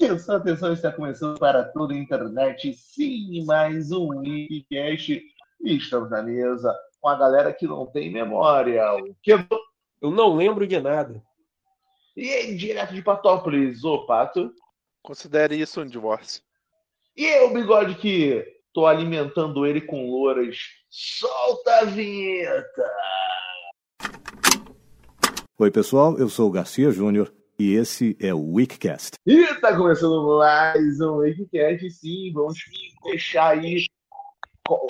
[0.00, 2.72] Atenção, atenção, está começando para toda a internet.
[2.72, 5.20] Sim, mais um Wikicast.
[5.60, 8.80] E estamos na mesa com a galera que não tem memória.
[8.94, 9.32] O que
[10.00, 11.20] Eu não lembro de nada.
[12.16, 14.52] E aí, direto de Patópolis, o Pato.
[15.02, 16.44] Considere isso um divórcio.
[17.16, 20.58] E eu, bigode, que tô alimentando ele com louras.
[20.88, 22.90] Solta a vinheta!
[25.58, 29.12] Oi, pessoal, eu sou o Garcia Júnior e esse é o Weekcast.
[29.26, 32.32] E tá começando mais um Wikicast, sim.
[32.32, 32.58] Vamos
[33.02, 33.84] fechar aí.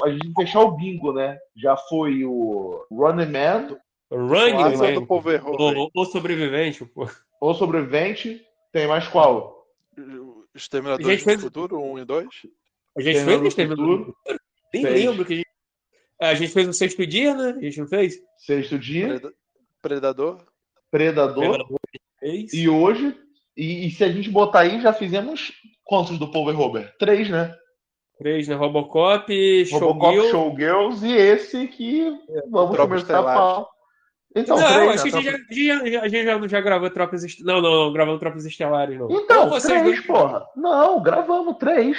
[0.05, 1.39] A gente fechar o bingo, né?
[1.57, 3.79] Já foi o Running Man,
[4.11, 4.95] Running Man.
[4.95, 5.89] do povo errou, velho.
[5.95, 7.09] O, o sobrevivente, pô.
[7.41, 8.45] o Sobrevivente.
[8.73, 9.67] Tem mais qual?
[9.97, 12.27] Gente do fez- Futuro, 1 e 2.
[12.97, 14.41] A gente Exterminador fez o do Exterminador do Futuro.
[14.75, 15.05] Nem Fez.
[15.05, 15.49] lembro que a gente...
[16.21, 17.55] A gente fez o sexto dia, né?
[17.57, 18.21] A gente não fez?
[18.39, 19.33] Sexto dia, Preda-
[19.81, 20.45] Predador.
[20.91, 21.67] Predador.
[22.21, 22.53] Fez.
[22.53, 23.17] E hoje,
[23.57, 25.53] e, e se a gente botar aí, já fizemos
[25.85, 26.93] quantos do Paul Robert?
[26.99, 27.55] Três, né?
[28.19, 28.55] Três, né?
[28.57, 30.31] Robocop, Robocop, Showgirl.
[30.31, 32.11] Showgirls e esse que
[32.51, 33.67] vamos Tropa começar a falar.
[34.37, 35.23] Então, não, três, acho né?
[35.23, 37.63] que a gente, já, já, já- a gente já, já gravou Tropas Estelares.
[37.63, 39.11] Não, não, não, gravamos Tropas Estelares, não.
[39.11, 40.47] Então, Ou vocês três, dois- porra.
[40.57, 41.97] Não, gravamos três.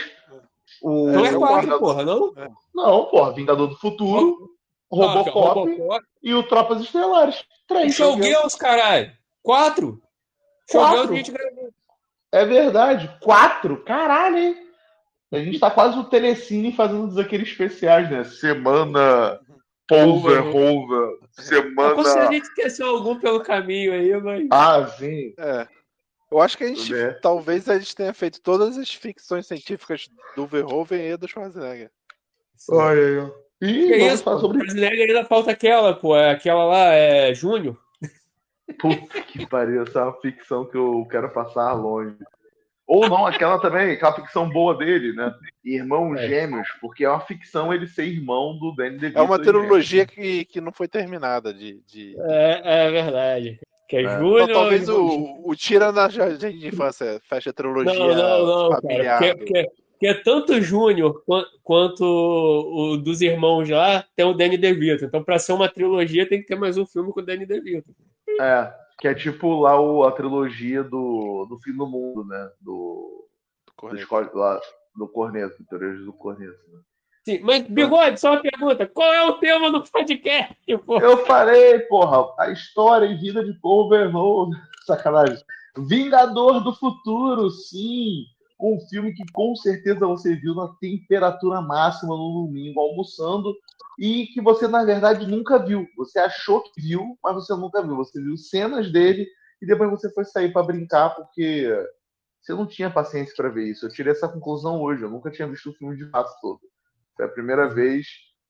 [0.84, 2.34] O, Não é o quatro, Vingador- porra, não?
[2.76, 4.50] Não, porra, Vingador do Futuro,
[4.92, 6.04] Robocop Ah, Robocop.
[6.22, 7.44] e o Tropas Estelares.
[7.68, 7.96] Três.
[7.96, 9.12] Showgirls, caralho.
[9.42, 10.00] Quatro.
[10.72, 11.16] Quatro?
[11.16, 11.70] A gravou.
[12.32, 13.18] É verdade.
[13.22, 13.84] Quatro?
[13.84, 14.56] Caralho, hein?
[15.32, 18.24] A gente tá quase o Telecine fazendo aqueles especiais, né?
[18.24, 19.40] Semana
[19.88, 21.00] Power Rover.
[21.00, 22.32] Eu consigo, a Semana.
[22.32, 24.48] gente esqueceu algum pelo caminho aí, mas.
[24.52, 25.34] Ah, sim.
[25.38, 25.68] É.
[26.32, 27.12] Eu acho que a gente, É.
[27.14, 31.90] talvez a gente tenha feito todas as ficções científicas do Verhoeven e do Schwarzenegger.
[32.70, 33.18] Olha aí.
[33.20, 33.30] ó.
[33.62, 36.16] Ih, Que vamos isso, falar sobre Schwarzenegger ainda falta aquela, pô.
[36.16, 37.78] é Aquela lá, é Júnior.
[38.78, 42.16] Puta que pariu, essa é uma ficção que eu quero passar longe.
[42.88, 45.32] Ou não, aquela também, aquela ficção boa dele, né?
[45.64, 46.28] Irmãos É.
[46.28, 49.20] Gêmeos, porque é uma ficção ele ser irmão do Danny DeVito.
[49.20, 51.80] É uma trilogia que, que não foi terminada de.
[51.86, 52.16] de...
[52.20, 53.60] É, é verdade.
[53.88, 54.18] Que é, É.
[54.18, 54.42] Júnior.
[54.42, 55.06] Então, talvez Irmão-
[55.46, 58.82] o, o Tira na Jardim de Infância fecha a trilogia Não, não, não, cara.
[58.82, 59.20] familiar.
[59.20, 64.58] Porque, porque- porque é tanto Júnior quan- quanto o dos irmãos lá, tem o Danny
[64.58, 65.04] DeVito.
[65.06, 67.90] Então, pra ser uma trilogia, tem que ter mais um filme com o Danny DeVito.
[68.40, 72.50] É, que é tipo lá o, a trilogia do, do fim do mundo, né?
[72.62, 73.28] Do,
[73.68, 74.02] do, Correto.
[74.02, 74.60] esco- lá,
[74.96, 76.58] do Corneto, teorias do Corneto.
[76.72, 76.80] Né?
[77.26, 78.88] Sim, mas, Bigode, só uma pergunta.
[78.88, 80.56] Qual é o tema do podcast,
[80.86, 81.00] pô?
[81.00, 84.60] Eu falei, porra, a história e vida de Paul Verhoeven.
[84.88, 85.38] Sacanagem.
[85.78, 88.26] Vingador do Futuro, sim.
[88.60, 93.56] Um filme que com certeza você viu na temperatura máxima no domingo, almoçando,
[93.98, 95.88] e que você, na verdade, nunca viu.
[95.98, 97.96] Você achou que viu, mas você nunca viu.
[97.96, 99.28] Você viu cenas dele
[99.62, 101.70] e depois você foi sair para brincar porque
[102.42, 103.86] você não tinha paciência para ver isso.
[103.86, 105.04] Eu tirei essa conclusão hoje.
[105.04, 106.62] Eu nunca tinha visto o filme de fato todo.
[107.16, 108.08] Foi a primeira vez,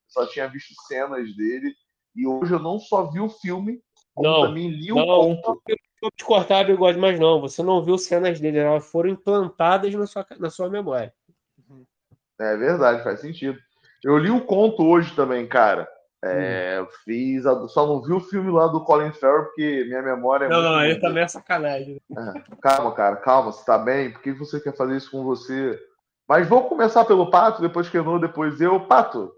[0.07, 1.73] só tinha visto cenas dele.
[2.15, 3.81] E hoje eu não só vi o filme,
[4.13, 5.05] como Não, também li o não.
[5.05, 5.61] conto.
[6.01, 7.41] Vou te cortar, Bigode, mas não.
[7.41, 8.57] Você não viu cenas dele.
[8.59, 11.13] Elas foram implantadas na sua, na sua memória.
[12.39, 13.59] É verdade, faz sentido.
[14.03, 15.87] Eu li o conto hoje também, cara.
[16.23, 16.83] É, Hum.
[16.83, 20.45] eu fiz, a- só não vi o filme lá do Colin Farrell porque minha memória
[20.45, 20.99] é Não, muito não, ruim.
[20.99, 22.01] também é sacanagem.
[22.61, 24.11] Calma, cara, calma, você tá bem?
[24.11, 25.79] Por que você quer fazer isso com você?
[26.27, 28.81] Mas vou começar pelo Pato, depois Kenô, depois eu.
[28.85, 29.31] Pato,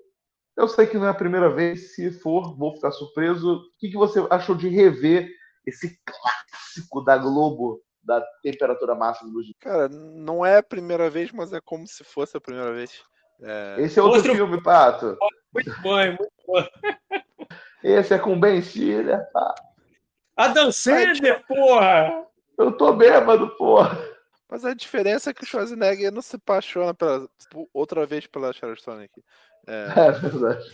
[0.58, 3.58] eu sei que não é a primeira vez, se for, vou ficar surpreso.
[3.58, 5.30] O que, que você achou de rever
[5.66, 9.54] esse clássico da Globo da temperatura máxima do dia?
[9.60, 13.02] Cara, não é a primeira vez, mas é como se fosse a primeira vez.
[13.44, 15.18] É, Esse é outro, Outro- filme, Pato.
[15.54, 16.64] Muito bom, é muito bom.
[17.84, 19.28] Esse é com Ben Stiller.
[20.36, 22.26] Adam Sandler, porra!
[22.58, 23.98] Eu tô bêbado, porra.
[24.50, 27.28] Mas a diferença é que o Schwarzenegger não se apaixona pela,
[27.74, 29.24] outra vez pela Sharon Stone aqui.
[29.68, 30.72] É, É verdade.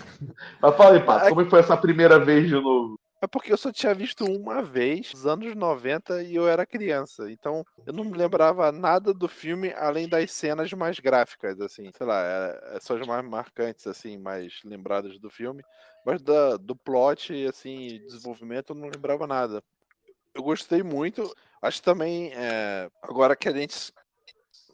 [0.61, 2.99] Mas fala aí, Pato, como é foi essa primeira vez de novo?
[3.21, 7.31] É porque eu só tinha visto uma vez, nos anos 90, e eu era criança.
[7.31, 11.91] Então, eu não me lembrava nada do filme, além das cenas mais gráficas, assim.
[11.97, 15.63] Sei lá, é, é só as mais marcantes, assim, mais lembradas do filme.
[16.05, 19.63] Mas da, do plot, assim, desenvolvimento, eu não lembrava nada.
[20.33, 21.35] Eu gostei muito.
[21.59, 23.91] Acho também, é, agora que a gente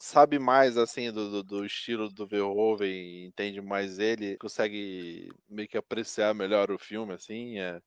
[0.04, 5.78] sabe mais, assim, do, do, do estilo do Verhoeven, entende mais ele, consegue meio que
[5.78, 7.82] apreciar melhor o filme, assim, é...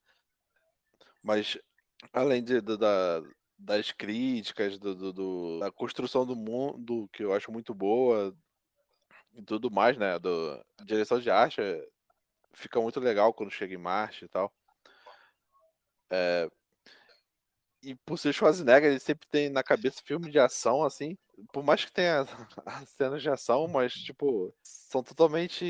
[1.27, 1.59] Mas,
[2.13, 3.23] além de, do- da,
[3.59, 8.37] das críticas, do, do- do- da construção do mundo, que eu acho muito boa,
[9.35, 10.19] e tudo mais, né?
[10.19, 11.87] Do, a direção de arte é-
[12.55, 14.53] fica muito legal quando chega em Marte e tal.
[16.11, 16.49] É,
[17.83, 21.17] e por ser Schwarzenegger, ele sempre tem na cabeça filme de ação, assim.
[21.53, 22.21] Por mais que tenha
[22.67, 25.65] as cenas de ação, mas, tipo, são totalmente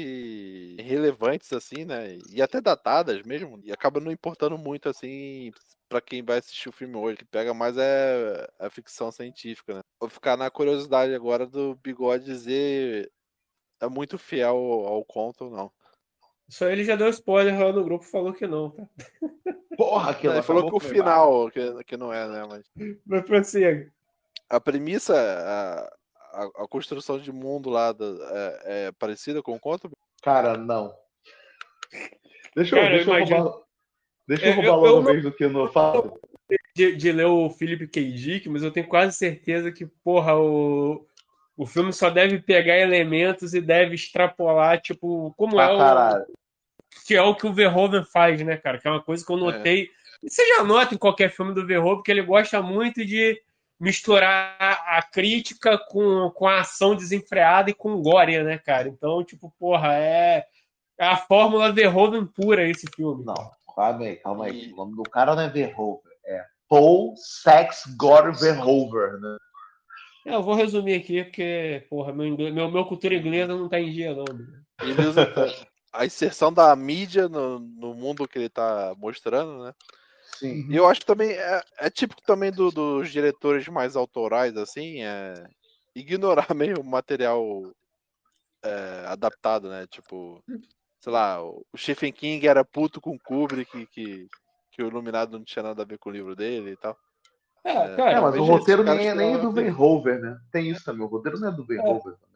[0.78, 2.18] irrelevantes, assim, né?
[2.30, 3.60] E até datadas mesmo.
[3.64, 5.50] E acaba não importando muito, assim,
[5.88, 7.14] para quem vai assistir o filme hoje.
[7.14, 9.80] O que pega mais é a ficção científica, né?
[10.00, 13.10] Vou ficar na curiosidade agora do Bigode dizer
[13.80, 15.72] é muito fiel ao conto ou não.
[16.48, 18.88] Só ele já deu spoiler lá no grupo falou que não, tá?
[19.76, 22.46] Porra, que Ele falou que o final que, que não é, né?
[22.48, 23.92] Mas Mas prossiga.
[24.48, 29.60] A premissa, a, a, a construção de mundo lá do- é, é parecida com o
[29.60, 29.90] conto?
[30.22, 30.94] Cara, não.
[32.54, 33.66] Deixa eu, Cara, deixa eu imagino- roubar.
[34.28, 36.18] Deixa eu É, roubar eu- logo eu vez do que no falo.
[36.74, 38.12] de, de ler o Philip K.
[38.12, 41.06] Dick, mas eu tenho quase certeza que, porra, o,
[41.56, 46.26] o filme só deve pegar elementos e deve extrapolar, tipo, como é Pra o, caralho.
[47.06, 48.78] que é o que o Verhoeven faz, né, cara?
[48.78, 49.90] Que é uma coisa que eu notei.
[50.22, 53.40] E Você já nota em qualquer filme do Verhoeven que ele gosta muito de
[53.78, 58.88] misturar a crítica com, com a ação desenfreada e com gore, né, cara?
[58.88, 60.44] Então, tipo, porra, é,
[60.98, 63.24] é a fórmula Verhoeven pura esse filme.
[63.24, 63.34] Não,
[63.74, 64.68] calma aí, calma aí.
[64.68, 69.36] E- O nome do cara não é Verhoeven, é Paul Sax Gore Verhoeven, né?
[70.26, 73.78] É, eu vou resumir aqui, porque, porra, meu, inglês- meu, meu cultura inglesa não tá
[73.78, 74.24] em dia, não.
[75.08, 75.32] usa
[75.92, 79.72] a inserção da mídia no, no mundo que ele tá mostrando, né?
[80.38, 80.66] Sim.
[80.70, 85.02] E eu acho que também é, é típico também do- dos diretores mais autorais, assim,
[85.02, 85.34] é
[85.94, 87.72] ignorar meio o material
[88.64, 89.86] é, adaptado, né?
[89.86, 90.42] Tipo,
[91.00, 94.26] sei lá, o Stephen King era puto com Kubrick, que,
[94.72, 96.96] que o Iluminado não tinha nada a ver com o livro dele e tal.
[97.64, 99.50] É, É, cara, É, mas o roteiro nem é, nem é do.
[99.52, 100.38] Verhoeven, né?
[100.52, 102.35] Tem isso também, o roteiro não é do Verhoeven também.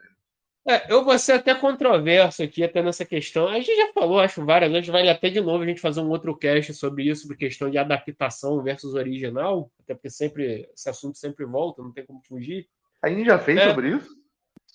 [0.68, 3.48] É, eu vou ser até controverso aqui, até nessa questão.
[3.48, 6.10] A gente já falou, acho, várias vezes, vale até de novo a gente fazer um
[6.10, 11.16] outro cast sobre isso, sobre questão de adaptação versus original, até porque sempre esse assunto
[11.16, 12.68] sempre volta, não tem como fugir.
[13.02, 13.68] A gente já fez É.
[13.68, 14.10] sobre isso?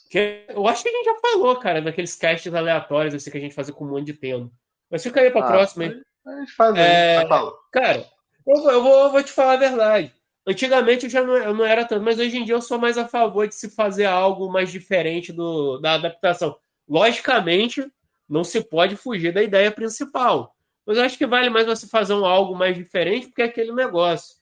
[0.10, 3.42] Que eu acho que a gente já falou, cara, daqueles casts aleatórios assim que a
[3.42, 4.52] gente fazia com um monte de tema.
[4.90, 6.02] Mas fica aí pra Ah, próxima, hein?
[6.26, 7.28] A gente faz aí.
[7.72, 8.06] Cara,
[8.48, 10.12] eu, eu vou, eu vou te falar a verdade.
[10.48, 12.98] Antigamente eu já não, eu não era tanto, mas hoje em dia eu sou mais
[12.98, 16.56] a favor de se fazer algo mais diferente do, da adaptação.
[16.88, 17.92] Logicamente,
[18.30, 20.56] não se pode fugir da ideia principal.
[20.86, 23.72] Mas eu acho que vale mais você fazer um algo mais diferente, porque é aquele
[23.72, 24.36] negócio.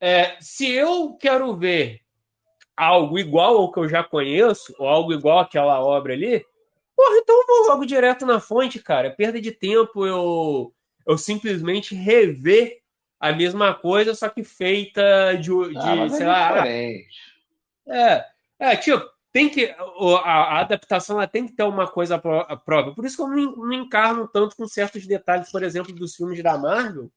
[0.00, 2.00] É, se eu quero ver
[2.76, 6.44] algo igual ao que eu já conheço, ou algo igual àquela obra ali,
[6.96, 9.08] porra, então eu vou logo direto na fonte, cara.
[9.08, 10.72] É perda de tempo eu,
[11.04, 12.83] eu simplesmente rever
[13.20, 16.48] a mesma coisa, só que feita de, de Ah, mas sei é lá.
[16.52, 17.16] diferente.
[17.86, 18.24] É,
[18.58, 19.66] é, tipo, tem que.
[20.24, 22.94] A, a adaptação ela tem que ter uma coisa pró- própria.
[22.94, 26.42] Por isso que eu não, não encarno tanto com certos detalhes, por exemplo, dos filmes
[26.42, 27.10] da Marvel,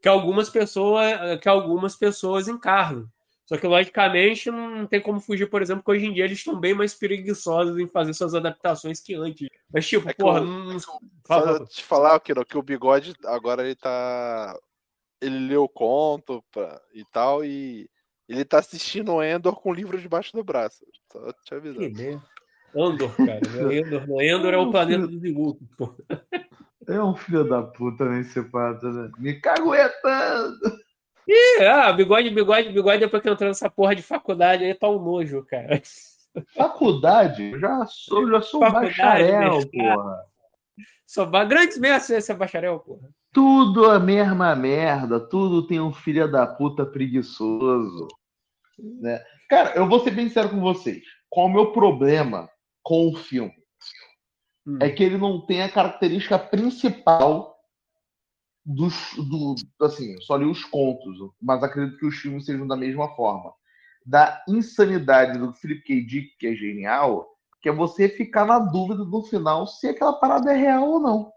[0.00, 3.06] que algumas pessoas, que algumas pessoas encarnam.
[3.46, 6.60] Só que, logicamente, não tem como fugir, por exemplo, que hoje em dia eles estão
[6.60, 9.48] bem mais preguiçosos em fazer suas adaptações que antes.
[9.72, 10.64] Mas, tipo, É porra, o- não.
[10.74, 14.54] não- Só Fala, te falar, Kiro, que o bigode agora ele tá.
[15.20, 17.88] Ele leu o conto pra- e tal, e
[18.28, 20.84] ele tá assistindo o Endor com o livro debaixo do braço.
[21.10, 22.22] Só te avisando.
[22.76, 23.40] Andor, cara.
[23.44, 24.20] É Endor, não.
[24.20, 25.94] Endor é o planeta dos Igutos, pô.
[26.86, 29.10] É um filho da puta nesse separado, né?
[29.18, 30.58] Me caguetando.
[31.26, 34.98] Ih, ah, bigode, bigode, bigode, depois que entrou nessa porra de faculdade aí, tá um
[35.02, 35.82] nojo, cara.
[36.54, 37.50] Faculdade?
[37.52, 39.70] Eu já sou, já sou Faculdade, bacharel, mercado.
[39.70, 40.24] porra.
[41.06, 43.10] Só ba- grandes mestres esse é bacharel, porra.
[43.32, 48.08] Tudo a mesma merda, tudo tem um filho da puta preguiçoso.
[48.78, 49.22] Né?
[49.48, 51.02] Cara, eu vou ser bem sincero com vocês.
[51.28, 52.48] Qual o meu problema
[52.82, 53.54] com o filme?
[54.66, 54.78] Hum.
[54.80, 57.58] É que ele não tem a característica principal
[58.64, 58.94] dos.
[59.16, 63.14] Do, assim, eu só li os contos, mas acredito que os filmes sejam da mesma
[63.14, 63.52] forma.
[64.04, 66.06] Da insanidade do Philip K.
[66.06, 67.26] Dick, que é genial,
[67.60, 71.32] que é você ficar na dúvida no final se aquela parada é real ou não.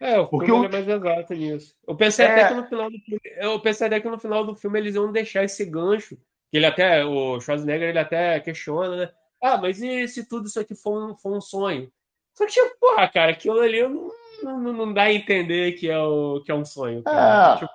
[0.00, 1.74] É, o Porque filme o- é mais exato nisso.
[1.86, 2.30] Eu pensei É.
[2.32, 4.94] até que no final do filme, eu pensei até que no final do filme eles
[4.94, 6.16] iam deixar esse gancho,
[6.50, 9.10] que ele até, o Schwarzenegger, ele até questiona, né?
[9.42, 11.90] Ah, mas e se tudo isso aqui for um, for um sonho?
[12.34, 14.10] Só que, tipo, porra, cara, aquilo ali não,
[14.42, 17.02] não, não dá a entender que é, o, que é um sonho.
[17.02, 17.54] Cara.
[17.54, 17.58] É.
[17.58, 17.70] Tipo,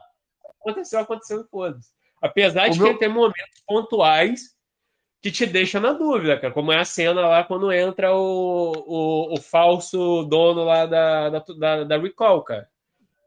[0.62, 1.90] aconteceu, aconteceu e foda-se.
[2.22, 4.53] Apesar O de meu- que tem momentos pontuais
[5.24, 6.54] que te deixa na dúvida, cara.
[6.54, 11.40] Como é a cena lá quando entra o, o, o falso dono lá da, da,
[11.58, 12.70] da, da Recall, cara.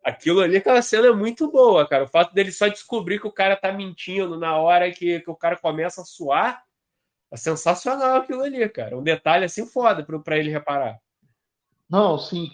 [0.05, 2.05] Aquilo ali, aquela cena é muito boa, cara.
[2.05, 5.35] O fato dele só descobrir que o cara tá mentindo na hora que, que o
[5.35, 6.62] cara começa a suar,
[7.33, 8.97] é sensacional aquilo ali, cara.
[8.97, 10.99] Um detalhe assim foda pra, pra ele reparar.
[11.88, 12.50] Não, sim.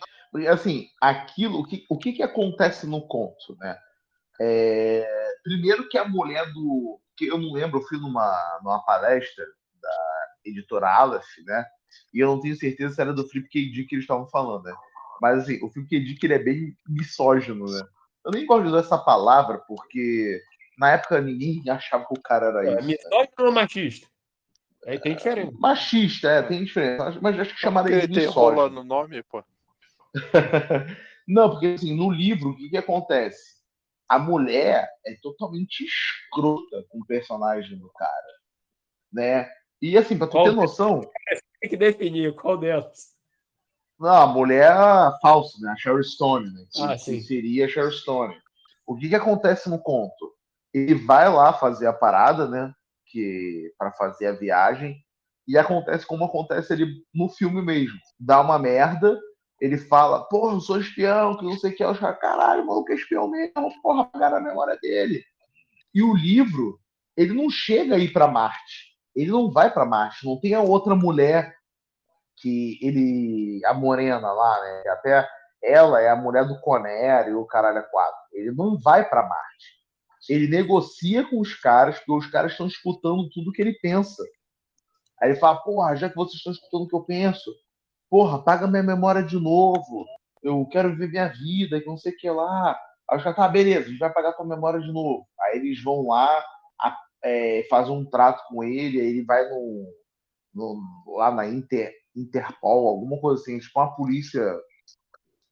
[0.48, 3.76] Assim, aquilo, o que, o que, que acontece no conto, né?
[4.40, 5.04] É,
[5.42, 7.00] primeiro que a mulher do.
[7.22, 9.44] Que eu não lembro, eu fui numa, numa palestra
[9.80, 11.64] da editora Aleph, né?
[12.12, 13.70] E eu não tenho certeza se era do Flip K.
[13.70, 14.74] Dick que eles estavam falando, né?
[15.20, 16.00] Mas assim, o Flip K.
[16.00, 17.80] Dick ele é bem misógino, né?
[18.24, 20.40] Eu nem gosto de usar essa palavra porque
[20.78, 22.86] na época ninguém achava que o cara era É, isso.
[22.86, 24.08] misógino ou machista?
[24.86, 25.52] Aí tem diferença.
[25.58, 27.18] Machista, é, tem diferença.
[27.20, 28.82] Mas acho que ele de tem rola misógino.
[28.82, 29.44] no nome, pô.
[31.28, 33.61] Não, porque assim, no livro, o que, que acontece?
[34.12, 38.32] A mulher é totalmente escrota com o personagem do cara,
[39.10, 39.50] né?
[39.80, 41.00] E assim, pra tu Qual ter noção,
[41.62, 43.12] Tem que definir qual delas.
[43.98, 44.74] não, a mulher
[45.22, 45.70] falsa, né?
[45.72, 46.66] A Sharon Stone, né?
[46.70, 47.20] Que, Ah, que sim.
[47.22, 48.34] seria a Sharon Stone.
[48.86, 50.34] O que, que acontece no conto?
[50.74, 52.70] Ele vai lá fazer a parada, né?
[53.06, 54.96] Que para fazer a viagem
[55.48, 57.98] e acontece como acontece ali no filme mesmo.
[58.20, 59.18] Dá uma merda,
[59.62, 61.84] ele fala, porra, eu sou espião, que não sei o que.
[61.84, 65.24] Os caras, caralho, o maluco é espião mesmo, porra, apagaram a memória dele.
[65.94, 66.80] E o livro,
[67.16, 68.96] ele não chega a ir para Marte.
[69.14, 70.26] Ele não vai para Marte.
[70.26, 71.54] Não tem a outra mulher
[72.38, 73.60] que ele.
[73.64, 74.90] A morena lá, né?
[74.90, 75.28] Até
[75.62, 78.20] ela é a mulher do Conner e o caralho é quatro.
[78.32, 79.80] Ele não vai para Marte.
[80.28, 84.24] Ele negocia com os caras, porque os caras estão escutando tudo que ele pensa.
[85.20, 87.48] Aí ele fala, porra, já que vocês estão escutando o que eu penso,
[88.12, 90.04] porra, apaga minha memória de novo.
[90.42, 92.78] Eu quero viver minha vida, que não sei o que lá.
[93.10, 95.26] Aí os caras, tá, beleza, a gente vai apagar tua memória de novo.
[95.40, 96.44] Aí eles vão lá,
[96.78, 99.86] a- é, fazem um trato com ele, aí ele vai no,
[100.54, 104.44] no- lá na Inter, Interpol, alguma coisa assim, tipo uma polícia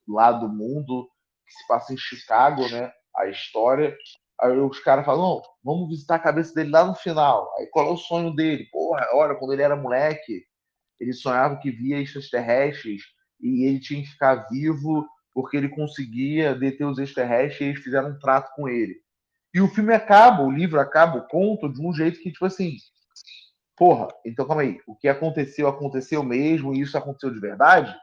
[0.09, 1.09] lá do mundo,
[1.47, 2.93] que se passa em Chicago, né?
[3.17, 3.97] A história.
[4.41, 7.51] Aí os caras falam, vamos visitar a cabeça dele lá no final.
[7.59, 8.67] Aí qual é o sonho dele?
[8.71, 10.45] Porra, olha, quando ele era moleque,
[11.01, 13.03] ele sonhava que via extraterrestres
[13.41, 18.11] e ele tinha que ficar vivo porque ele conseguia deter os extraterrestres e eles fizeram
[18.11, 18.97] um trato com ele.
[19.55, 22.77] E o filme acaba, o livro acaba, o conto, de um jeito que, tipo assim,
[23.77, 27.97] porra, então calma aí, o que aconteceu, aconteceu mesmo e isso aconteceu de verdade?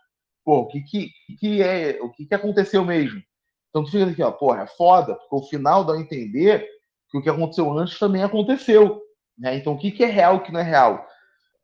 [0.43, 3.21] Pô, o que que, que é, o que que aconteceu mesmo?
[3.69, 6.67] Então tu fica aqui, ó, porra, é foda, porque o final dá a entender
[7.09, 9.01] que o que aconteceu antes também aconteceu,
[9.37, 9.55] né?
[9.55, 11.05] Então o que que é real o que não é real?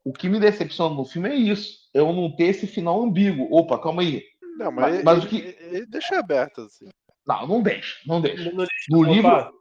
[0.05, 3.47] O que me decepciona no filme é isso, eu não ter esse final ambíguo.
[3.51, 4.23] Opa, calma aí.
[4.57, 6.89] Não, mas, Mas- ele, mas o que- ele- ele deixa aberto, assim.
[7.25, 8.43] Não, não deixa, não deixa.
[8.43, 9.53] Não, não deixa, No não, livro.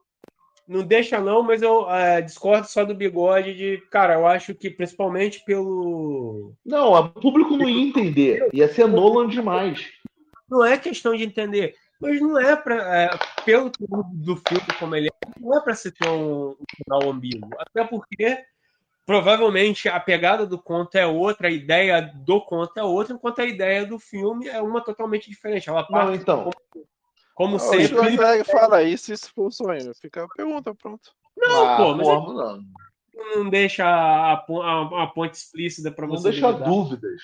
[0.68, 3.78] Não deixa, não, mas eu é, discordo só do bigode de.
[3.90, 6.54] Cara, eu acho que principalmente pelo.
[6.64, 8.48] não, o público não ia entender.
[8.52, 9.86] Ia ser Nolan demais.
[10.48, 12.76] Não é questão de entender, mas não é para.
[12.96, 13.10] É,
[13.44, 13.70] pelo
[14.12, 17.48] do filme como ele é, não é para se ter um, um final ambíguo.
[17.58, 18.38] Até porque
[19.04, 23.44] provavelmente a pegada do conto é outra, a ideia do conto é outra, enquanto a
[23.44, 25.68] ideia do filme é uma totalmente diferente.
[25.68, 26.50] Ela Não, parte então.
[27.34, 27.86] como Não, sempre.
[28.10, 29.92] se você fala isso, isso um sonho.
[30.00, 31.10] Fica a pergunta, pronto.
[31.36, 32.62] Não, ah, pô, mas porra, não.
[33.36, 36.30] não deixa a, a- a ponte explícita para Não você.
[36.30, 36.68] deixa duvidar.
[36.68, 37.22] dúvidas.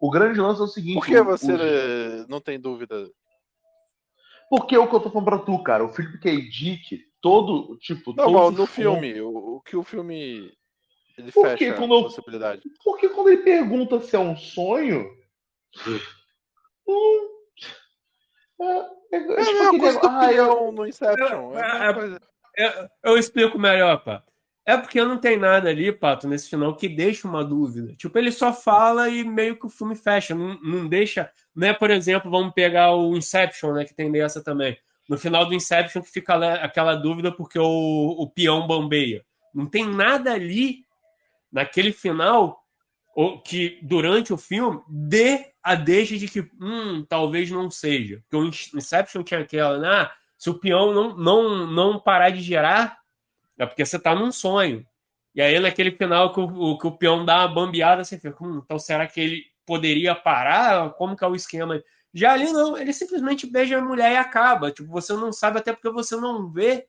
[0.00, 0.94] O grande lance é o seguinte.
[0.94, 3.08] Por que o- você o- não tem dúvida?
[4.48, 5.84] Porque é o que eu tô falando pra tu, cara.
[5.84, 6.36] O Philip K.
[6.50, 10.52] Dick, todo, tipo, Não, os no contos- filme, o, o que o filme
[11.18, 12.62] ele Por que fecha quando eu- a possibilidade?
[12.84, 15.08] Porque quando ele pergunta se é um sonho.
[16.86, 17.28] hum,
[18.60, 18.76] é, é,
[19.12, 21.58] É é tipo mesma aquele coisa do ah, eu- peão no Inception.
[21.58, 22.20] É mesma
[22.56, 22.82] É, é-.
[23.04, 24.30] Eu, eu explico melhor, Pato.
[24.64, 27.94] É porque não tem nada ali, Pato, nesse final que deixa uma dúvida.
[27.96, 30.34] Tipo, ele só fala e meio que o filme fecha.
[30.36, 31.30] Não, não deixa.
[31.54, 33.84] Não é, por exemplo, vamos pegar o Inception, né?
[33.84, 34.78] Que tem dessa também.
[35.08, 39.24] No final do Inception que fica aquela dúvida porque o, o peão bambeia.
[39.52, 40.81] Não tem nada ali
[41.52, 42.62] naquele final
[43.44, 48.22] que durante o filme dê a deixa de que hum, talvez não seja.
[48.22, 49.88] Porque o Inception tinha aquela, né?
[49.88, 52.98] Ah, se o peão não, não, não parar de girar,
[53.58, 54.84] é porque você tá num sonho.
[55.34, 58.60] E aí, naquele final que o, que o peão dá uma bambeada, você fica, hum,
[58.64, 60.90] então será que ele poderia parar?
[60.94, 61.82] Como que é o esquema?
[62.12, 64.70] Já ali não, ele simplesmente beija a mulher e acaba.
[64.70, 66.86] Tipo, você não sabe, até porque você não vê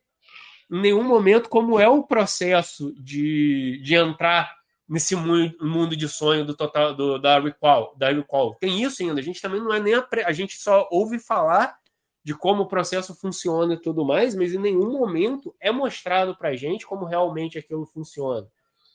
[0.70, 4.54] em nenhum momento como é o processo de, de entrar
[4.88, 8.54] nesse mundo, de sonho do total do, da recall, da recall.
[8.56, 9.20] Tem isso ainda.
[9.20, 11.76] A gente também não é nem a, a gente só ouve falar
[12.22, 16.56] de como o processo funciona e tudo mais, mas em nenhum momento é mostrado pra
[16.56, 18.46] gente como realmente aquilo funciona.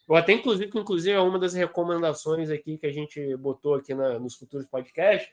[0.08, 4.18] Eu até inclusive, inclusive é uma das recomendações aqui que a gente botou aqui na,
[4.18, 5.32] nos futuros podcasts.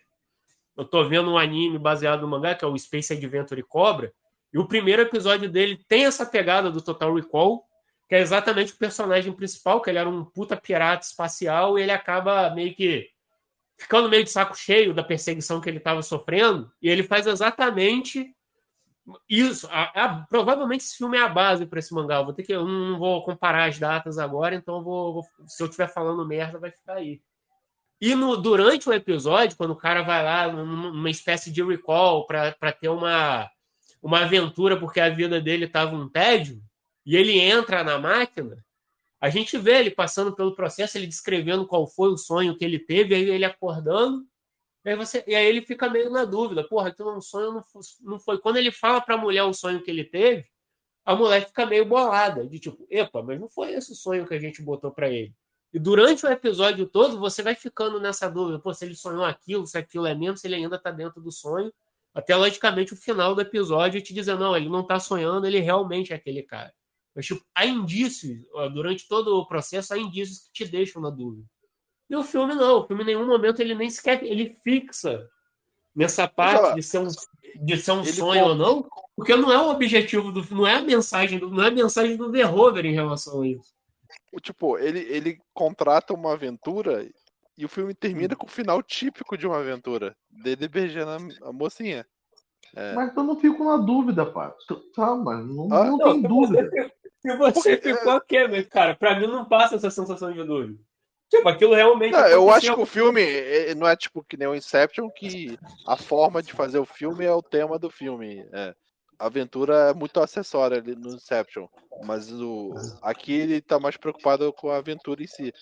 [0.76, 4.12] Eu tô vendo um anime baseado no mangá que é o Space Adventure Cobra,
[4.52, 7.64] e o primeiro episódio dele tem essa pegada do Total Recall,
[8.08, 11.92] que é exatamente o personagem principal, que ele era um puta pirata espacial e ele
[11.92, 13.08] acaba meio que
[13.78, 18.34] ficando meio de saco cheio da perseguição que ele estava sofrendo, e ele faz exatamente
[19.28, 22.16] Isso, a, a, provavelmente esse filme é a base para esse mangá.
[22.16, 25.62] Eu vou ter que, eu não vou comparar as datas agora, então vou, vou, se
[25.62, 27.20] eu estiver falando merda, vai ficar aí.
[28.00, 32.72] E no, durante o episódio, quando o cara vai lá numa espécie de recall para
[32.72, 33.48] ter uma,
[34.02, 36.62] uma aventura, porque a vida dele estava um tédio,
[37.04, 38.64] e ele entra na máquina,
[39.20, 42.78] a gente vê ele passando pelo processo, ele descrevendo qual foi o sonho que ele
[42.78, 44.26] teve, aí ele acordando,
[44.84, 47.64] e aí, você, e aí ele fica meio na dúvida, porra, então um sonho não
[47.64, 48.38] foi, não foi.
[48.38, 50.46] Quando ele fala para a mulher o sonho que ele teve,
[51.04, 54.38] a mulher fica meio bolada, de tipo, epa, mas não foi esse sonho que a
[54.38, 55.34] gente botou para ele.
[55.72, 59.66] E durante o episódio todo, você vai ficando nessa dúvida, pô, se ele sonhou aquilo,
[59.66, 61.72] se aquilo é mesmo, se ele ainda está dentro do sonho,
[62.16, 66.14] até logicamente o final do episódio te dizer, não, ele não está sonhando, ele realmente
[66.14, 66.72] é aquele cara.
[67.14, 68.42] Mas, tipo, há indícios,
[68.72, 71.46] durante todo o processo, há indícios que te deixam na dúvida.
[72.08, 75.28] E o filme não, o filme em nenhum momento ele nem sequer ele fixa
[75.94, 77.08] nessa parte de ser um,
[77.56, 80.82] de ser um sonho ou não, porque não é o objetivo do não é a
[80.82, 83.74] mensagem do, não é a mensagem do Verhoeven em relação a isso.
[84.40, 87.06] Tipo, ele, ele contrata uma aventura
[87.56, 91.10] e o filme termina com o final típico de uma aventura, dele beijando
[91.44, 92.06] a, a mocinha.
[92.74, 92.92] É.
[92.94, 94.54] Mas eu não fico na dúvida, pá.
[94.94, 96.70] Tá, mas não, ah, não, não tem dúvida.
[97.20, 98.62] Se você Porque, ficou é...
[98.64, 98.94] cara?
[98.94, 100.78] Pra mim não passa essa sensação de dúvida.
[101.28, 102.12] Tipo, aquilo realmente.
[102.12, 103.24] Não, eu acho que o filme
[103.74, 107.32] não é tipo que nem o Inception, que a forma de fazer o filme é
[107.32, 108.46] o tema do filme.
[108.52, 108.74] É.
[109.18, 111.66] A aventura é muito acessória ali no Inception.
[112.04, 115.52] Mas o, aqui ele tá mais preocupado com a aventura em si.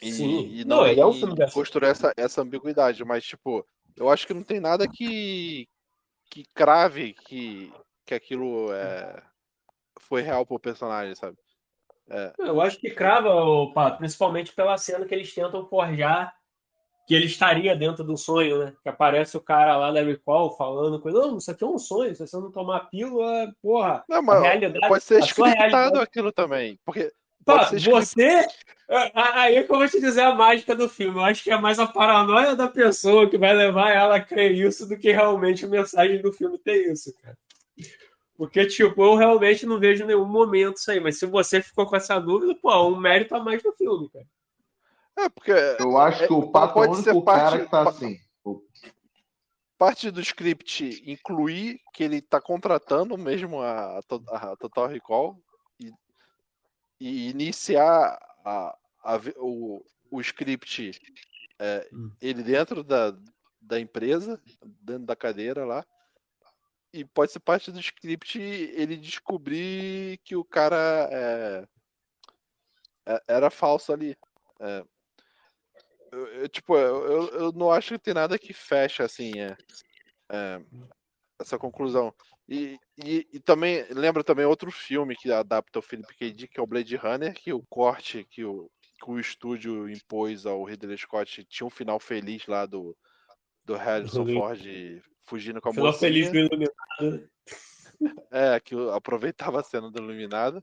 [0.00, 0.48] E, Sim.
[0.48, 3.04] e não, não ele é um filme construir essa, essa ambiguidade.
[3.04, 5.68] Mas, tipo, eu acho que não tem nada que,
[6.30, 7.72] que crave que,
[8.06, 9.22] que aquilo é,
[10.00, 11.36] foi real pro personagem, sabe?
[12.10, 12.32] É.
[12.38, 16.34] Eu acho que crava, o Pato, principalmente pela cena que eles tentam forjar
[17.06, 18.74] que ele estaria dentro do sonho, né?
[18.82, 21.78] Que aparece o cara lá da Recall falando com ele, não, isso aqui é um
[21.78, 26.78] sonho, se você não tomar pílula, porra, não, mas realidade, pode ser scriptado aquilo também,
[26.84, 27.12] porque
[27.44, 28.46] Pá, você.
[29.14, 31.18] Aí é que eu vou te dizer a mágica do filme.
[31.18, 34.52] Eu acho que é mais a paranoia da pessoa que vai levar ela a crer
[34.52, 37.36] isso do que realmente a mensagem do filme ter isso, cara.
[38.36, 41.00] Porque, tipo, eu realmente não vejo nenhum momento isso aí.
[41.00, 44.26] Mas se você ficou com essa dúvida, pô, um mérito a mais do filme, cara.
[45.16, 45.52] É, porque.
[45.52, 48.18] Eu acho que o Pato pode ser o parte, cara que tá assim.
[49.78, 55.36] Parte do script incluir que ele tá contratando mesmo a, a Total Recall
[57.04, 60.92] e, iniciar a, a, o, o script
[61.58, 62.10] é, hum.
[62.20, 63.14] ele dentro da,
[63.60, 64.40] da empresa,
[64.80, 65.84] dentro da cadeira lá,
[66.92, 71.68] e pode ser parte do script ele descobrir que o cara é,
[73.06, 74.16] é, era falso ali.
[74.60, 74.84] É,
[76.12, 79.56] eu, eu, tipo, eu, eu não acho que tem nada que fecha assim é,
[80.30, 80.62] é
[81.40, 82.14] essa conclusão.
[82.48, 86.32] E, e, e, também lembra também outro filme que adapta o Philip K.
[86.32, 88.70] Dick, que é o Blade Runner, que o corte que o,
[89.02, 92.96] que o estúdio impôs ao Ridley Scott tinha um final feliz lá do,
[93.64, 94.60] do Harrison Ford
[95.24, 96.10] fugindo com a Final mocinha.
[96.10, 97.30] feliz do Iluminado.
[98.30, 100.62] É, que aproveitava a cena do Iluminado.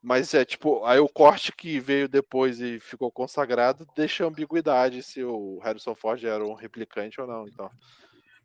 [0.00, 5.24] Mas é tipo, aí o corte que veio depois e ficou consagrado deixa ambiguidade se
[5.24, 7.48] o Harrison Ford era um replicante ou não.
[7.48, 7.68] Então.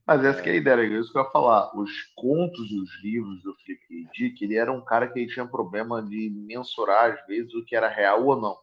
[0.06, 0.44] Mas essa é...
[0.44, 1.76] que é a ideia, é isso que eu ia falar.
[1.78, 4.10] Os contos e os livros do Philip K.
[4.14, 7.88] Dick, ele era um cara que tinha problema de mensurar, às vezes, o que era
[7.88, 8.58] real ou não.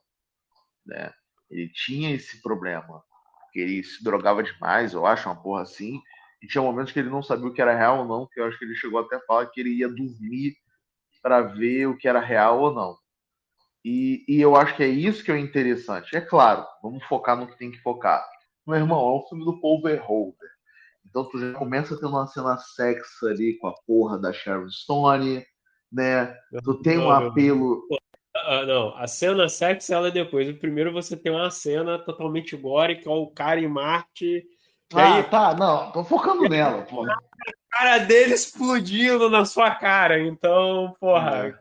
[0.85, 1.13] Né?
[1.51, 3.03] Ele tinha esse problema.
[3.43, 6.01] Porque ele se drogava demais, eu acho, uma porra assim.
[6.43, 8.45] E tinha momentos que ele não sabia o que era real ou não, que eu
[8.45, 10.57] acho que ele chegou até a falar que ele ia dormir
[11.23, 12.97] para ver o que era real ou não.
[13.85, 16.15] E, e, eu acho que é isso que é interessante.
[16.15, 18.27] É claro, vamos focar no que tem que focar.
[18.67, 20.35] Meu irmão, é um filme do Paul Verhoeven.
[21.11, 25.45] Então tu já começa tendo uma cena sexy ali com a porra da Sharon Stone,
[25.93, 26.35] né?
[26.65, 27.83] Tu tem um apelo.
[27.91, 30.51] Uh, não, a cena sexy ela é depois.
[30.59, 34.47] Primeiro você tem uma cena totalmente gore, que é o cara em Marte
[34.93, 37.09] ah, aí, tá, não, tô focando nela, pô.
[37.09, 37.17] A
[37.71, 41.49] cara dele explodindo na sua cara, então, porra.
[41.49, 41.55] É.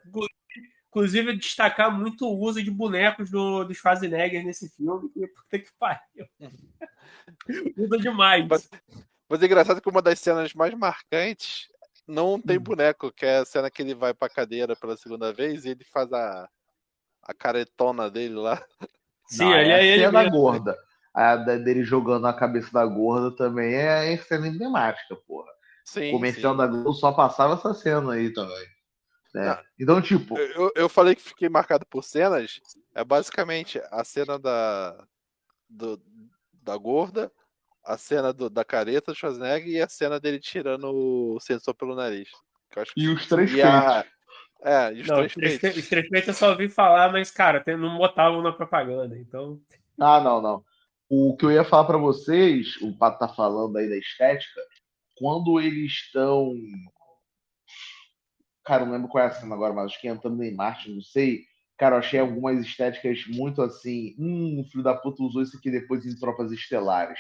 [0.88, 5.70] Inclusive, destacar muito o uso de bonecos do, do Schwarzenegger nesse filme, que puta que
[5.78, 6.26] pariu.
[7.78, 8.48] Usa demais.
[9.30, 11.68] Mas, é engraçado que uma das cenas mais marcantes
[12.08, 12.64] não tem hum.
[12.64, 15.84] boneco, que é a cena que ele vai pra cadeira pela segunda vez e ele
[15.84, 16.50] faz a,
[17.24, 18.62] a caretona dele lá.
[19.28, 20.38] Sim, não, ele é, é ele cena mesmo.
[20.38, 20.76] gorda
[21.14, 25.50] a dele jogando a cabeça da gorda também é cena emblemática, porra.
[25.84, 26.58] Sim, o comercial sim.
[26.58, 28.68] da Globo só passava essa cena aí também.
[29.34, 29.50] Né?
[29.50, 30.38] Ah, então, tipo.
[30.38, 32.60] Eu, eu falei que fiquei marcado por cenas.
[32.94, 35.04] É basicamente a cena da,
[35.68, 36.02] do,
[36.54, 37.32] da gorda,
[37.84, 40.86] a cena do, da careta do Schwarzenegger e a cena dele tirando
[41.36, 42.30] o sensor pelo nariz.
[42.72, 44.06] Que eu acho que- E os três e a-.
[44.62, 45.74] É, e os Não, três os três peitos.
[45.74, 49.18] pe- os três peitos eu só ouvi falar, mas, cara, tem- não botavam na propaganda,
[49.18, 49.60] então.
[50.00, 50.64] Ah, não, não.
[51.10, 54.62] O que eu ia falar pra vocês, o Pato tá falando aí da estética,
[55.18, 56.54] quando eles estão.
[58.64, 60.92] Cara, eu não lembro qual é a cena agora, mas acho que entrando em Marte,
[60.94, 61.46] não sei.
[61.78, 64.14] Cara, eu achei algumas estéticas muito assim.
[64.20, 67.20] Hum, o filho da puta usou isso aqui depois em Tropas Estelares.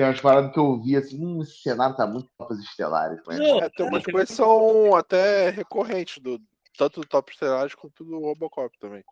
[0.00, 3.20] Tem umas paradas que eu vi assim, hum, esse cenário tá muito Tropas Estelares.
[3.26, 6.40] Não, É, tem umas coisas que são até recorrentes, do,
[6.78, 9.04] tanto do Top Stellaris quanto do Robocop também.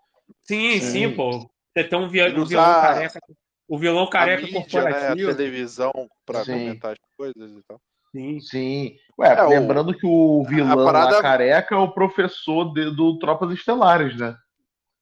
[0.45, 1.15] Sim, sim, Sim.
[1.15, 1.51] pô.
[1.77, 3.21] Você tem um, vi- Ele um vilão careca.
[3.69, 5.37] O vilão a careca mídia, né, a corporativo.
[5.37, 5.93] televisão
[6.25, 6.53] pra Sim.
[6.53, 7.79] comentar as coisas e tal.
[8.17, 8.41] Sim.
[8.41, 8.97] Sim.
[9.19, 13.19] Ué, É, o- lembrando que o vilão parada- lá careca é o professor de- do
[13.19, 14.35] Tropas Estelares, né?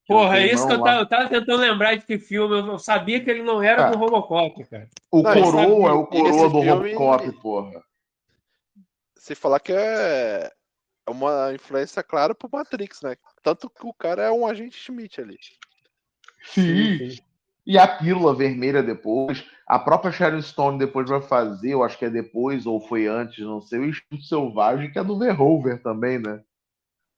[0.06, 2.56] Porra, é isso que eu tava, eu tava tentando lembrar de que filme.
[2.58, 3.90] Eu sabia que ele não era Ah.
[3.90, 4.88] do Robocop, cara.
[5.10, 7.82] O Não, Coroa é o Coroa do filme- Robocop, porra.
[9.16, 10.50] Se falar que é
[11.08, 13.16] é uma influência clara pro Matrix, né?
[13.42, 15.38] Tanto que o cara é um agente Schmidt ali.
[16.44, 17.16] Sim.
[17.64, 19.44] E a pílula vermelha depois.
[19.66, 23.44] A própria Sharon Stone depois vai fazer, eu acho que é depois ou foi antes,
[23.44, 26.40] não sei, o Instinto Selvagem, que é do Verhoeven também, né?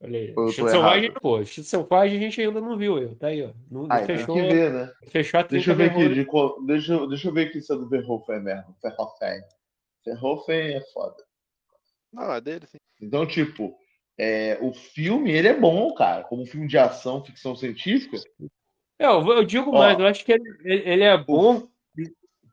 [0.01, 0.35] Olha aí.
[0.37, 1.41] Instinto Selvagem, pô.
[1.41, 3.17] Instinto Selvagem a gente ainda não viu, eu.
[3.17, 3.51] Tá aí, ó.
[3.71, 4.93] Não, não Ah, tem fechou, que ver, né?
[5.09, 6.59] fechou a Deixa eu 30 ver aqui, vergonha.
[6.61, 8.77] de deixa, eu- deixa eu ver aqui se é do Verhoeven mesmo.
[8.83, 9.43] Verhoeven.
[10.05, 11.17] Verhoeven é foda.
[12.13, 12.79] Não, é dele, sim.
[13.03, 13.77] Então, tipo,
[14.17, 16.23] é, o filme, ele é bom, cara.
[16.25, 18.17] Como um filme de ação, ficção científica.
[18.99, 19.79] É, eu, eu digo Ó.
[19.79, 21.67] mais, eu acho que ele, ele- ele é bom,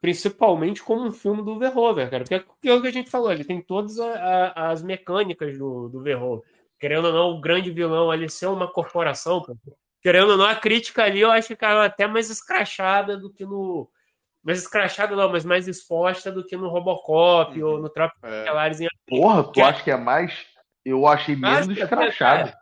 [0.01, 2.23] principalmente como um filme do Verhoeven, cara.
[2.23, 4.13] Porque é o que a gente falou, ele tem todas a-
[4.55, 6.43] a- as mecânicas do, do Verhoeven.
[6.80, 9.42] Querendo ou não, o grande vilão ali ser uma corporação,
[10.02, 13.46] querendo ou não, a crítica ali eu acho que caiu até mais escrachada do que
[13.46, 13.90] no.
[14.44, 17.68] Mais escrachada não, mas mais exposta do que no Robocop Uhum.
[17.70, 18.40] ou no Tráfico de É.
[18.40, 20.46] Estelares em Porra, tu Que- acha que é mais.
[20.84, 22.54] Eu achei menos é, escrachado.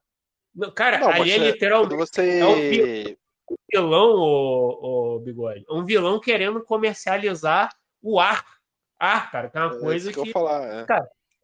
[0.55, 2.39] Não, Cara, Não, ali é é- literalmente você.
[2.39, 5.65] é o vilão, o, Bigode.
[5.69, 7.69] Um vilão querendo comercializar
[8.01, 8.45] o ar.
[8.97, 10.29] Ar, cara, que é uma É coisa isso que eu que.
[10.29, 10.63] ia falar.
[10.63, 10.85] é.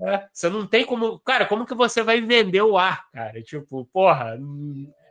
[0.02, 1.20] É, você não tem como.
[1.20, 3.42] Cara, como que você vai vender o ar, cara?
[3.42, 4.40] Tipo, porra,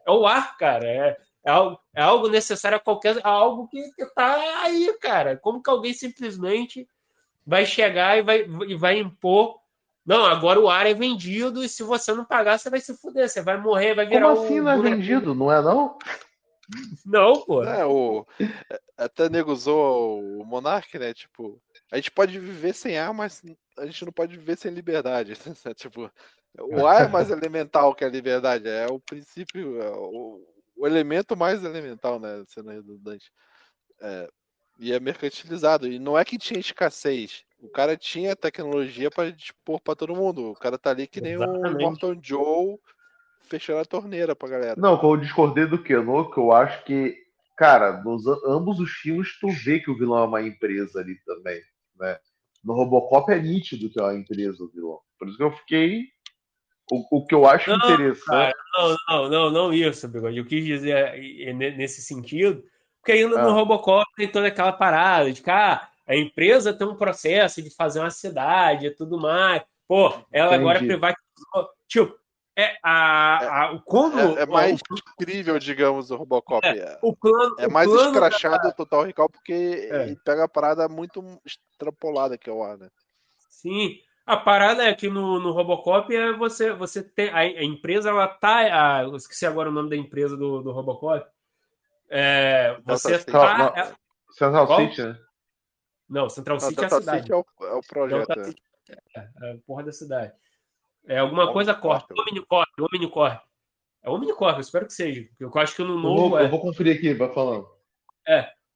[0.06, 0.86] é o ar, cara.
[0.86, 3.16] É, é, algo, é algo necessário a qualquer.
[3.18, 5.36] É algo que, que tá aí, cara.
[5.36, 6.88] Como que alguém simplesmente
[7.46, 9.58] vai chegar e vai, e vai impor.
[10.06, 13.28] Não, agora o ar é vendido e se você não pagar, você vai se fuder,
[13.28, 15.34] você vai morrer, vai virar Como assim um não é vendido?
[15.34, 15.98] Não é, não?
[17.04, 17.62] Não, pô.
[17.62, 18.26] É, o,
[18.96, 21.12] até nego zoa o Monark, né?
[21.14, 23.42] Tipo, a gente pode viver sem ar, mas
[23.78, 25.34] a gente não pode viver sem liberdade.
[25.74, 26.10] tipo,
[26.58, 28.68] o ar é mais elemental que a liberdade.
[28.68, 30.44] É o princípio, é o,
[30.76, 32.44] o elemento mais elemental, né?
[32.46, 33.32] Sendo redundante.
[34.00, 34.28] É,
[34.78, 35.88] e é mercantilizado.
[35.88, 37.44] E não é que tinha escassez.
[37.60, 40.50] O cara tinha tecnologia para dispor para todo mundo.
[40.50, 41.82] O cara tá ali que nem Exatamente.
[41.82, 42.78] Morton Joe
[43.48, 44.74] fechando a torneira pra galera.
[44.76, 47.16] Não, que eu discordei do Keno, que eu acho que,
[47.56, 51.60] cara, nos ambos os filmes tu vê que o vilão é uma empresa ali também,
[51.98, 52.18] né?
[52.64, 54.98] No Robocop é nítido que é uma empresa vilão.
[55.18, 56.04] Por isso que eu fiquei.
[56.90, 58.24] O, o que eu acho Não, interessante.
[58.24, 60.38] cara, não, não, não, não isso, Bigode.
[60.38, 62.64] Eu quis dizer eh, ne- nesse sentido,
[63.00, 63.52] porque ainda no Ah.
[63.52, 68.00] Robocop tem toda aquela parada de que ah, a empresa tem um processo de fazer
[68.00, 69.62] uma cidade e tudo mais.
[69.86, 70.92] Pô, ela agora Entendi.
[70.92, 71.70] privatizou.
[71.86, 72.16] Tipo,
[72.58, 74.18] é a, a, o como.
[74.36, 76.66] É, é mais o, incrível, digamos, o Robocop.
[76.66, 77.54] É, o plano.
[77.58, 79.52] é o mais plano da- escrachado o Total Recall porque
[79.90, 80.02] É.
[80.02, 82.88] ele pega a parada muito extrapolada que é o ar, né?
[83.48, 84.00] Sim.
[84.26, 87.30] A parada é que no, no Robocop é você, você tem.
[87.30, 88.58] A, a empresa, ela tá.
[88.98, 91.24] A, eu esqueci agora o nome da empresa do, do Robocop.
[92.10, 93.30] É, você City.
[93.32, 93.56] tá.
[93.58, 93.94] Não, é-
[94.32, 94.80] Central Qual?
[94.80, 95.18] City, né?
[96.08, 97.18] Não, Central Não, City é a cidade.
[97.20, 98.40] City é o, é o projeto.
[98.40, 98.44] É.
[98.44, 98.62] City
[99.16, 100.32] é, é a porra da cidade.
[101.08, 102.06] É alguma coisa Omnicorp.
[102.08, 102.18] Corp.
[102.28, 103.42] Omnicorp, Omnicorp.
[104.04, 105.22] É Omnicorp, eu espero que seja.
[105.38, 106.44] porque Eu acho que no Eu novo vou, é.
[106.44, 107.66] eu vou conferir aqui, vai falando.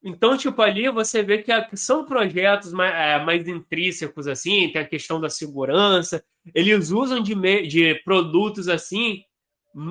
[0.04, 4.72] Então, tipo, ali você vê que, a- que são projetos mais, é, mais intrínsecos, assim,
[4.72, 6.24] tem a questão da segurança.
[6.54, 9.22] Eles usam de, me- de produtos assim,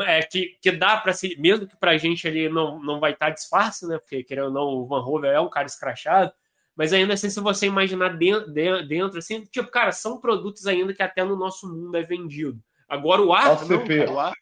[0.05, 1.39] é, que, que dá para se.
[1.39, 3.97] Mesmo que pra gente ali não, não vai estar disfarce, né?
[3.99, 6.33] Porque, querendo ou não, o Van Hover é um cara escrachado.
[6.81, 8.51] Mas ainda assim, se você imaginar dentro,
[8.87, 12.59] dentro, assim, tipo, cara, são produtos ainda que até no nosso mundo é vendido.
[12.89, 13.99] Agora o ar, não, OCP.
[13.99, 14.33] cara, o ar.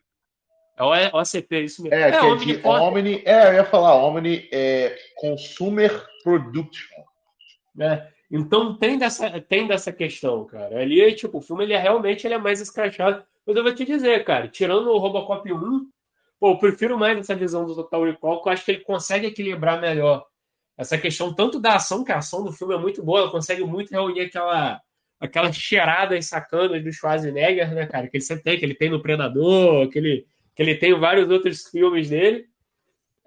[0.77, 1.97] É o OCP, isso mesmo.
[1.97, 3.21] É, que é de Omnicorp, Omni.
[3.25, 7.03] É, eu ia falar, Omni é Consumer Production.
[7.75, 8.07] né?
[8.31, 10.79] Então tem dessa, tem dessa questão, cara.
[10.79, 13.21] Ali, tipo, o filme ele é realmente ele é mais escrachado.
[13.45, 15.89] Mas eu vou te dizer, cara, tirando o Robocop 1,
[16.39, 19.27] pô, eu prefiro mais essa visão do Total Recall, que eu acho que ele consegue
[19.27, 20.25] equilibrar melhor
[20.79, 23.65] essa questão tanto da ação, que a ação do filme é muito boa, ela consegue
[23.65, 24.81] muito reunir aquela
[25.19, 29.01] aquelas cheiradas sacanas do Schwarzenegger, né, cara, que ele sempre tem, que ele tem no
[29.01, 32.45] Predador, que ele, que ele tem vários outros filmes dele.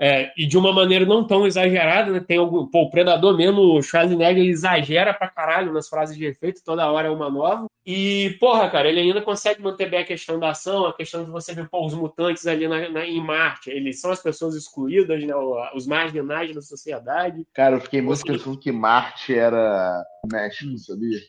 [0.05, 2.19] É, e de uma maneira não tão exagerada, né?
[2.19, 6.61] Tem algum, pô, o Predador mesmo, o Schwarzenegger exagera pra caralho nas frases de efeito,
[6.65, 7.67] toda hora é uma nova.
[7.87, 11.31] E, porra, cara, ele ainda consegue manter bem a questão da ação, a questão de
[11.31, 15.23] você ver, pô, os mutantes ali na, na, em Marte, eles são as pessoas excluídas,
[15.25, 15.35] né?
[15.73, 17.47] Os marginais da sociedade.
[17.55, 21.21] Cara, eu fiquei muito pensando que Marte era México, sabia?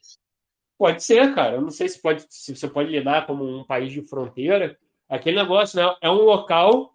[0.80, 1.58] Pode ser, cara.
[1.58, 4.76] Eu não sei se, pode, se você pode lidar como um país de fronteira.
[5.08, 5.96] Aquele negócio, né?
[6.02, 6.93] É um local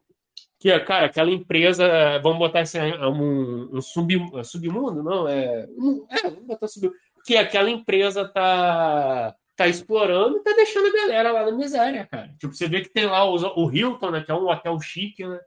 [0.59, 4.12] que, cara, aquela empresa, vamos botar assim, um, um sub,
[4.44, 5.29] submundo, não?
[5.29, 5.68] É,
[6.11, 6.97] é, vamos botar submundo.
[7.25, 12.35] Que aquela empresa tá, tá explorando e tá deixando a galera lá na miséria, cara.
[12.38, 14.23] Tipo, você vê que tem lá o, o Hilton, né?
[14.23, 15.38] Que é um hotel chique, né?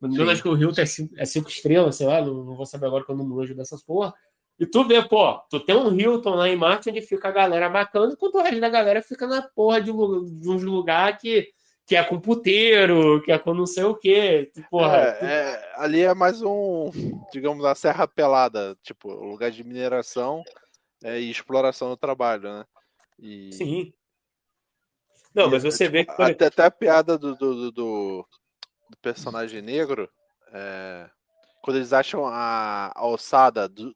[0.00, 2.66] Eu acho que o Hilton é cinco, é cinco estrelas, sei lá, não, não, vou
[2.66, 4.12] saber agora que eu não manjo dessas porra.
[4.58, 7.68] E tu vê, pô, tu tem um Hilton lá em Marte onde fica a galera
[7.68, 11.48] bacana, enquanto o resto da galera fica na porra de, de uns lugares que
[11.86, 14.50] que é com puteiro, que é com não sei o quê.
[14.70, 16.90] Porra, é, é, ali é mais um,
[17.32, 20.42] digamos, a serra pelada, tipo, lugar de mineração
[21.02, 22.64] é, e exploração do trabalho, né?
[23.18, 23.52] E...
[23.52, 23.92] Sim.
[25.34, 26.22] Não, mas você vê que.
[26.22, 28.28] Até, até a piada do, do, do,
[28.90, 30.08] do personagem negro,
[30.52, 31.08] é,
[31.62, 33.94] quando eles acham a, a alçada do,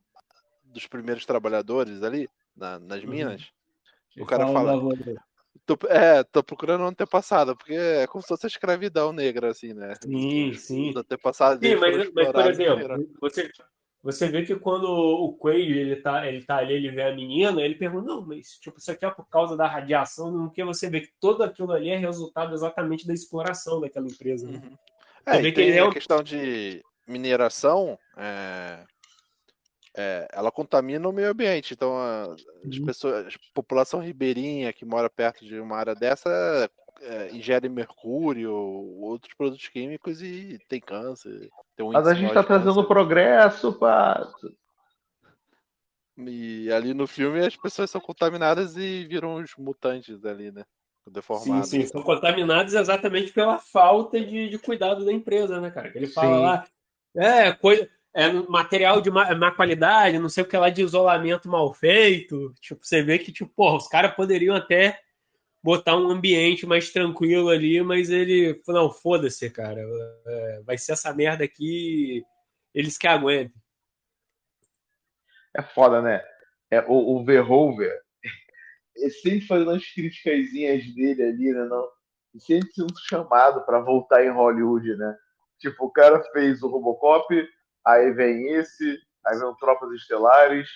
[0.65, 3.11] dos primeiros trabalhadores ali, na, nas uhum.
[3.11, 3.51] minas,
[4.17, 4.25] uhum.
[4.25, 4.81] o cara fala.
[5.65, 9.73] Tô, é, tô procurando um antepassado, porque é como se fosse a escravidão negra, assim,
[9.73, 9.95] né?
[10.03, 10.93] Sim, sim.
[10.95, 13.51] O antepassado sim, mas, mas, por exemplo, você,
[14.03, 17.61] você vê que quando o Coelho ele tá, ele tá ali, ele vê a menina,
[17.61, 20.89] ele pergunta, não, mas tipo, isso aqui é por causa da radiação, não que você
[20.89, 24.49] vê que tudo aquilo ali é resultado exatamente da exploração daquela empresa.
[24.49, 24.61] Né?
[24.63, 24.77] Uhum.
[25.27, 28.85] É, vê que ele é a questão de mineração, é,
[29.97, 31.73] é, ela contamina o meio ambiente.
[31.73, 32.85] Então, a, as uhum.
[32.85, 39.33] pessoas, a população ribeirinha que mora perto de uma área dessa é, ingere mercúrio, outros
[39.35, 41.49] produtos químicos e tem câncer.
[41.75, 44.55] Tem um Mas a gente está trazendo progresso, Pato.
[46.19, 50.65] E ali no filme as pessoas são contaminadas e viram os mutantes ali, né?
[51.09, 51.69] Deformados.
[51.69, 55.91] Sim, sim, são contaminados exatamente pela falta de, de cuidado da empresa, né, cara?
[55.91, 56.43] Que ele fala sim.
[56.43, 56.67] lá.
[57.15, 61.51] É, coisa é material de má, má, qualidade, não sei o que lá de isolamento
[61.51, 62.55] mal feito.
[62.63, 64.99] Tipo, você vê que, tipo, porra, os caras poderiam até
[65.63, 69.83] botar um ambiente mais tranquilo ali, mas ele não, foda-se, cara.
[70.27, 72.25] É, vai ser essa merda aqui,
[72.73, 73.61] eles que aguentem.
[75.55, 76.25] É foda, né?
[76.71, 78.01] É, o, o Verhoever,
[78.97, 81.65] ele sempre fazendo as críticas dele ali, né?
[81.67, 81.87] Não,
[82.39, 85.15] sempre sendo chamado para voltar em Hollywood, né?
[85.59, 87.47] Tipo, o cara fez o Robocop,
[87.87, 90.69] aí vem esse, aí vem Tropas Estelares,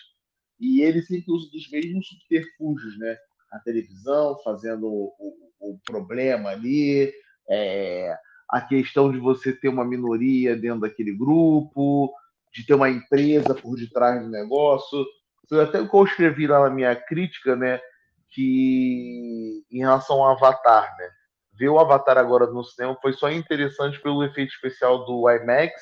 [0.60, 3.16] e ele sempre usa dos mesmos subterfúgios, né?
[3.50, 7.12] A televisão, fazendo o, o, o problema ali,
[7.48, 8.16] é,
[8.48, 12.12] a questão de você ter uma minoria dentro daquele grupo,
[12.52, 15.04] de ter uma empresa por detrás do negócio.
[15.48, 17.80] Foi até o que eu escrevi lá na minha crítica, né?
[18.28, 21.10] Que em relação ao Avatar, né?
[21.54, 25.72] Ver o Avatar agora no cinema foi só interessante pelo efeito especial do IMAX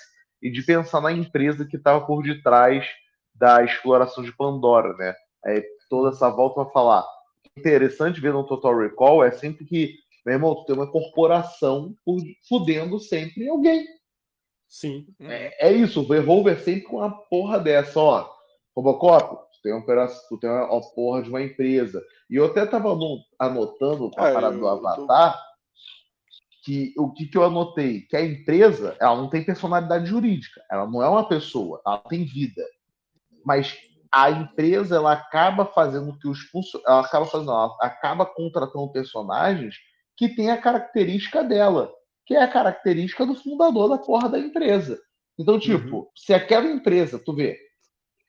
[0.42, 2.87] e de pensar na empresa que estava por detrás
[3.35, 5.14] da exploração de Pandora, né?
[5.46, 7.07] É, toda essa volta a falar.
[7.57, 11.94] Interessante ver no Total Recall é sempre que, meu irmão, tu tem uma corporação
[12.48, 13.87] fudendo sempre alguém.
[14.68, 15.07] Sim.
[15.20, 18.31] É, é isso, o Verhoever sempre com uma porra dessa, ó.
[18.77, 22.03] Robocop, tu tem, uma, tu tem uma, uma porra de uma empresa.
[22.31, 22.96] E eu até tava
[23.38, 25.48] anotando a é, parada do Avatar
[26.64, 28.03] que o que, que eu anotei?
[28.03, 32.25] Que a empresa ela não tem personalidade jurídica, ela não é uma pessoa, ela tem
[32.25, 32.62] vida.
[33.44, 33.77] Mas
[34.11, 36.38] a empresa ela acaba fazendo que os
[36.87, 39.77] ela acaba fazendo, ela acaba contratando personagens
[40.16, 41.92] que têm a característica dela,
[42.27, 44.99] que é a característica do fundador da porra da empresa.
[45.38, 46.07] Então, tipo, uhum.
[46.16, 47.57] se aquela empresa, tu vê,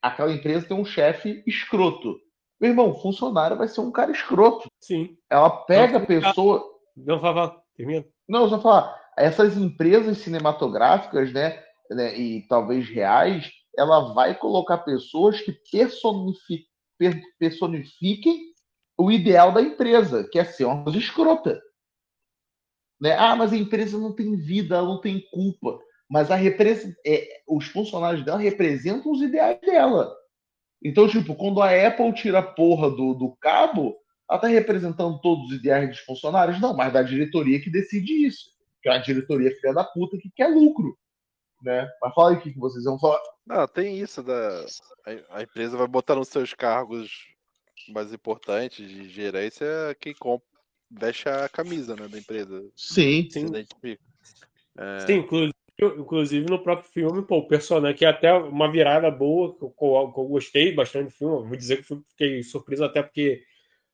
[0.01, 2.15] aquela empresa tem um chefe escroto.
[2.61, 4.69] Meu irmão, funcionário vai ser um cara escroto.
[4.79, 5.17] Sim.
[5.29, 6.63] Ela pega a pessoa.
[6.95, 8.05] Não, Vavá, termina.
[8.29, 15.41] Não, só falar, essas empresas cinematográficas, né, né, e talvez reais, ela vai colocar pessoas
[15.41, 16.67] que personifiquem,
[17.39, 18.49] personifiquem
[18.97, 21.59] o ideal da empresa, que é ser uma coisa escrota.
[23.01, 23.15] Né?
[23.17, 25.79] Ah, mas a empresa não tem vida, ela não tem culpa.
[26.07, 26.37] Mas a
[27.05, 30.13] é, os funcionários dela representam os ideais dela.
[30.83, 33.95] Então, tipo, quando a Apple tira a porra do, do cabo,
[34.29, 36.61] ela está representando todos os ideais dos funcionários?
[36.61, 38.51] Não, mas da diretoria que decide isso.
[38.81, 40.95] Que é uma diretoria filha da puta que quer lucro.
[41.63, 41.89] né?
[42.01, 43.19] Mas fala aí o que vocês vão falar.
[43.45, 44.65] Não, tem isso da
[45.31, 47.09] a, empresa vai botar nos seus cargos
[47.89, 49.65] mais importantes de gerência
[49.99, 50.45] quem compra,
[50.91, 52.63] veste a camisa né, da empresa.
[52.75, 53.47] Sim, Sim.
[54.77, 55.53] É, Sim, inclusive,
[55.97, 59.71] inclusive no próprio filme, pô, o personagem, que é até uma virada boa, que eu,
[59.71, 61.47] que eu gostei bastante do filme.
[61.47, 63.43] Vou dizer que fiquei surpreso até porque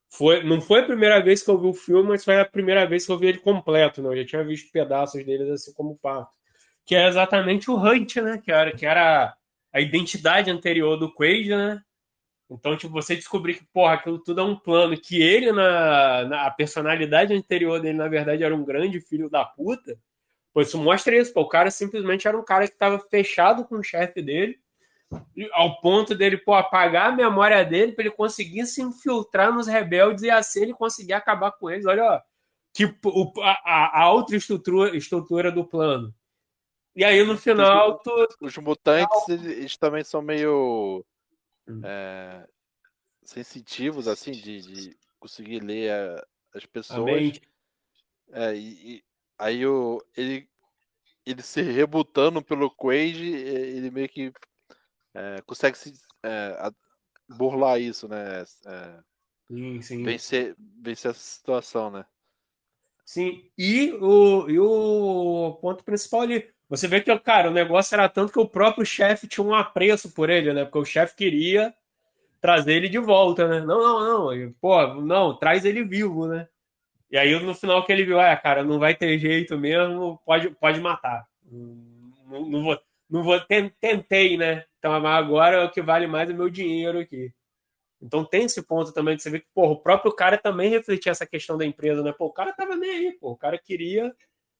[0.09, 2.85] foi, não foi a primeira vez que eu vi o filme, mas foi a primeira
[2.87, 4.09] vez que eu vi ele completo, né?
[4.09, 6.35] Eu já tinha visto pedaços dele assim como parte.
[6.85, 8.37] Que é exatamente o Hunt, né?
[8.37, 9.35] Que era, que era
[9.73, 11.81] a identidade anterior do Quaid, né?
[12.49, 16.45] Então, tipo, você descobrir que, porra, aquilo tudo é um plano, que ele, na, na
[16.45, 19.97] a personalidade anterior dele, na verdade, era um grande filho da puta.
[20.53, 21.41] Pô, isso mostra isso, pô.
[21.41, 24.57] O cara simplesmente era um cara que estava fechado com o chefe dele,
[25.53, 30.23] ao ponto dele, pô, apagar a memória dele para ele conseguir se infiltrar nos rebeldes
[30.23, 31.85] e assim ele conseguir acabar com eles.
[31.85, 32.21] Olha, ó,
[32.73, 36.13] tipo, o- a, a- outra estrutura, estrutura do plano.
[36.95, 41.05] E aí, no final, tu, Os mutantes, eles, também são meio
[41.67, 41.81] Hum.
[41.83, 42.47] é,
[43.23, 47.39] sensitivos, assim, de, de conseguir ler a- as pessoas.
[48.31, 49.03] É, e, e
[49.37, 50.47] aí o, ele,
[51.25, 54.31] ele se rebutando pelo Quaid, ele meio que
[55.15, 56.71] é, consegue se é,
[57.29, 58.43] burlar isso, né?
[58.65, 58.99] É,
[59.47, 60.03] Sim, sim.
[60.03, 62.05] vencer, vencer essa situação, né?
[63.05, 68.09] Sim, e o, e o ponto principal ali, você vê que, cara, o negócio era
[68.09, 70.65] tanto que o próprio chefe tinha um apreço por ele, né?
[70.65, 71.73] Porque o chefe queria
[72.41, 73.61] trazer ele de volta, né?
[73.61, 76.47] Não, não, não, pô, não, traz ele vivo, né?
[77.11, 80.49] E aí no final que ele viu, ah, cara, não vai ter jeito mesmo, pode,
[80.51, 81.25] pode matar.
[82.27, 84.65] Não, não vou, não vou, ten- tentei, né?
[84.85, 87.33] Então mas agora o que vale mais é meu dinheiro aqui.
[87.99, 91.11] Então tem esse ponto também de você ver que, porra, o próprio cara também refletia
[91.11, 92.11] essa questão da empresa, né?
[92.11, 93.31] Pô, o cara tava nem aí, pô.
[93.31, 94.15] O cara queria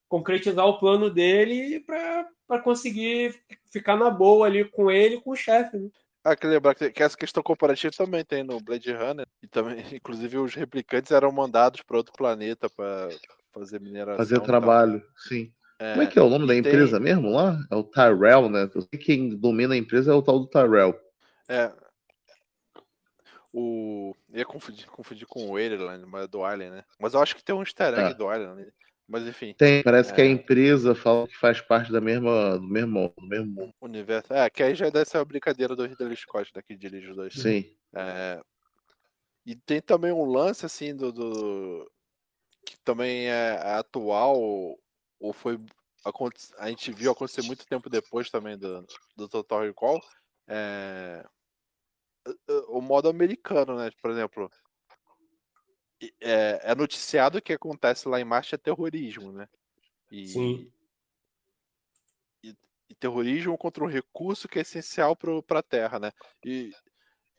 [0.10, 3.40] concretizar o plano dele pra, pra conseguir
[3.72, 5.90] ficar na boa ali com ele e com o chefe, né?
[6.24, 9.28] Ah, que lembrar que, que essa questão comparativa também tem no Blade Runner.
[9.44, 13.10] E também, inclusive, os replicantes eram mandados para outro planeta para
[13.54, 14.18] fazer mineração.
[14.18, 14.46] Fazer tal.
[14.48, 15.54] trabalho, sim.
[15.80, 17.58] É, Como é que é o nome da tem- empresa mesmo lá?
[17.70, 18.70] É o Tyrell, né?
[18.74, 20.98] Eu sei que quem domina a empresa é o tal do Tyrell.
[21.50, 21.72] É.
[23.54, 24.14] O.
[24.32, 26.84] Eu ia confundir, confundir com o Alien, mas é do Alien, né?
[27.00, 28.14] Mas eu acho que tem um easter egg É.
[28.14, 28.72] do Alien ali.
[29.08, 30.30] Mas enfim, Tem, parece que a É.
[30.30, 33.74] empresa fala que faz parte da mesma, do mesmo, do mesmo.
[33.80, 34.34] universo.
[34.34, 36.62] É, que aí já deve ser a brincadeira do Ridley Scott, né?
[36.66, 37.34] Que dirige os dois.
[37.34, 37.64] Sim.
[37.96, 38.42] É,
[39.46, 41.92] E tem também um lance assim do, do-
[42.66, 44.76] que também é atual
[45.26, 45.60] ou foi
[46.60, 48.86] a gente viu acontecer muito tempo depois também do,
[49.18, 50.00] do Total Recall.
[50.48, 51.26] É,
[52.68, 53.90] o modo americano, né?
[54.00, 54.52] Por exemplo,
[56.22, 59.50] é, é noticiado que acontece lá em Marte é terrorismo, né?
[60.12, 60.72] E, Sim.
[62.44, 62.56] e,
[62.88, 66.12] e terrorismo contra um recurso que é essencial para a Terra, né?
[66.46, 66.72] E,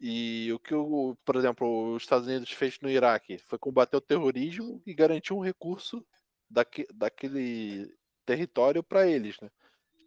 [0.01, 4.01] e o que, o, por exemplo, os Estados Unidos fez no Iraque foi combater o
[4.01, 6.05] terrorismo e garantir um recurso
[6.51, 7.93] daque, daquele
[8.25, 9.51] território para eles, né?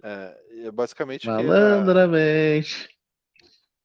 [0.03, 2.89] É, é basicamente que, a- Malandramente.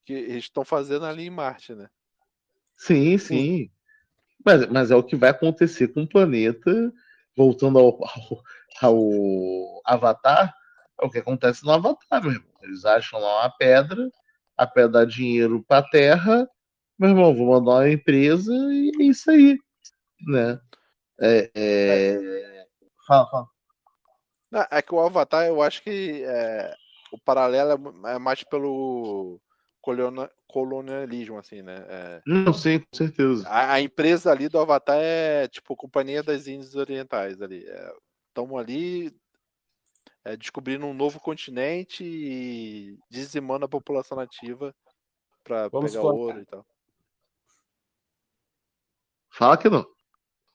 [0.05, 1.89] que eles estão fazendo ali em Marte, né?
[2.77, 3.71] Sim, sim.
[4.45, 6.93] Mas, mas é o que vai acontecer com o planeta,
[7.37, 8.43] voltando ao, ao,
[8.83, 10.55] ao Avatar,
[11.01, 12.49] é o que acontece no Avatar, meu irmão.
[12.63, 14.11] Eles acham lá uma pedra,
[14.57, 16.49] a pedra dá dinheiro pra terra,
[16.99, 19.59] meu irmão, vou mandar uma empresa e é isso aí,
[20.29, 20.61] né?
[21.21, 22.67] É, é...
[23.07, 23.49] Fala, fala.
[24.51, 26.75] Não, É que o Avatar, eu acho que é,
[27.13, 29.41] o paralelo é é mais pelo
[30.49, 31.85] colonialismo, assim, né?
[31.89, 33.47] É, Não, sim, com certeza.
[33.49, 37.67] a, a empresa ali do Avatar é tipo Companhia das Índias Orientais ali.
[38.29, 39.15] Estamos ali
[40.25, 44.75] é, descobrindo um novo continente e dizimando a população nativa
[45.43, 46.67] para pegar ouro e tal.
[49.31, 49.94] Fala que não.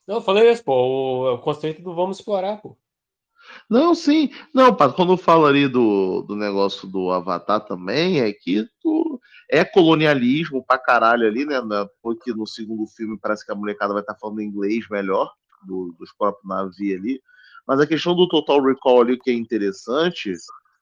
[0.10, 0.74] Não, eu falei isso, pô.
[0.74, 2.76] O, o conceito do vamos explorar, pô.
[3.70, 4.32] Não, sim.
[4.52, 9.22] Não, Pato, quando eu falo ali do, do negócio do Avatar também, é que tu-
[9.48, 11.62] é colonialismo pra caralho ali, né?
[11.62, 15.32] na- Porque no segundo filme parece que a molecada vai estar falando inglês melhor,
[15.68, 17.22] do- dos próprios navios ali.
[17.68, 20.34] Mas a questão do Total Recall ali, que é interessante,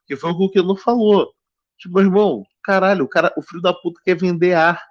[0.06, 1.34] que foi o que o Keno falou.
[1.78, 4.82] Tipo, meu irmão, caralho, o, cara, o filho da puta quer vender ar.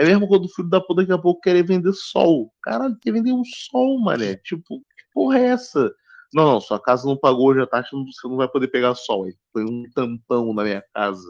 [0.00, 2.50] É mesmo quando o filho da puta daqui a pouco quer vender sol.
[2.62, 4.36] Caralho, quer vender um sol, mané.
[4.36, 5.92] Tipo, que porra é essa?
[6.32, 9.24] Não, não, sua casa não pagou hoje a taxa, você não vai poder pegar sol.
[9.24, 11.28] Aí foi um tampão na minha casa.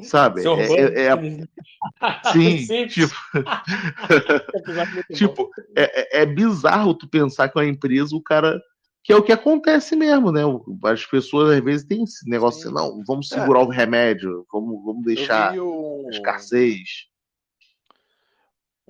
[0.00, 0.40] Sabe?
[0.42, 1.18] É, é- é a-
[2.32, 2.86] sim, Sim.
[2.86, 3.14] tipo,
[5.14, 8.58] tipo é, é- é bizarro tu pensar que uma empresa, o cara
[9.04, 10.42] Que é o que acontece mesmo, né?
[10.84, 13.34] As pessoas às vezes têm esse negócio assim, não, vamos É.
[13.34, 17.10] segurar o remédio, vamos, vamos deixar a escassez.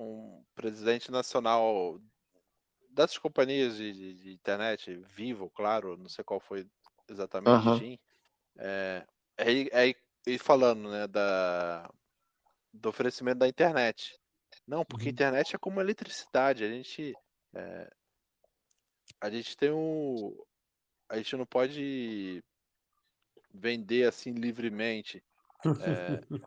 [0.03, 1.99] Um presidente nacional
[2.89, 6.67] dessas companhias de, de- de internet, Vivo, claro, não sei qual foi
[7.09, 7.71] exatamente, Aham.
[7.71, 7.99] Tim,
[8.57, 9.05] é,
[9.37, 9.95] aí, aí
[10.27, 11.89] ele falando, né, da,
[12.73, 14.17] do oferecimento da internet.
[14.67, 15.13] Não, porque a Uhum.
[15.13, 17.13] internet é como eletricidade, a gente
[17.55, 17.91] é,
[19.21, 20.35] a gente tem um
[21.09, 22.43] a gente não pode
[23.53, 25.23] vender assim livremente.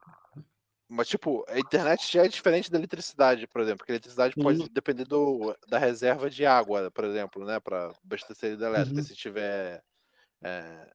[0.89, 3.79] Mas, tipo, a internet já é diferente da eletricidade, por exemplo.
[3.79, 4.69] Porque a eletricidade pode Sim.
[4.71, 7.59] depender do, da reserva de água, por exemplo, né?
[7.59, 9.01] Para abastecer a elétrica.
[9.01, 9.07] Uhum.
[9.07, 9.83] Se tiver
[10.43, 10.93] é,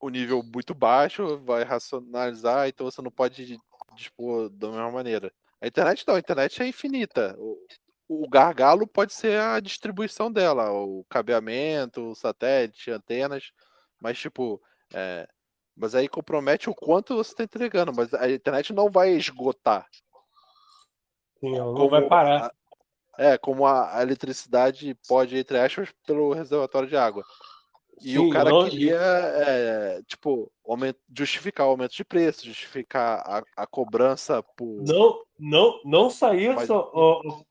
[0.00, 3.58] o nível muito baixo, vai racionalizar, então você não pode
[3.94, 5.32] dispor da mesma maneira.
[5.60, 7.34] A internet não, a internet é infinita.
[7.38, 7.66] O,
[8.08, 13.52] o gargalo pode ser a distribuição dela, o cabeamento, o satélite, antenas,
[14.00, 14.60] mas tipo,
[14.92, 15.26] é,
[15.76, 19.86] mas aí compromete o quanto você está entregando, mas a internet não vai esgotar.
[21.40, 22.46] Sim, ela não Como vai parar.
[22.46, 22.52] a-
[23.16, 27.24] é, como a, a eletricidade pode, entre aspas, pelo reservatório de água.
[28.00, 33.20] E Sim, o cara não- queria, é, tipo, aument- justificar o aumento de preço, justificar
[33.24, 34.82] a, a cobrança por.
[34.82, 37.42] Não, não, não só isso, Mas- ó, ó,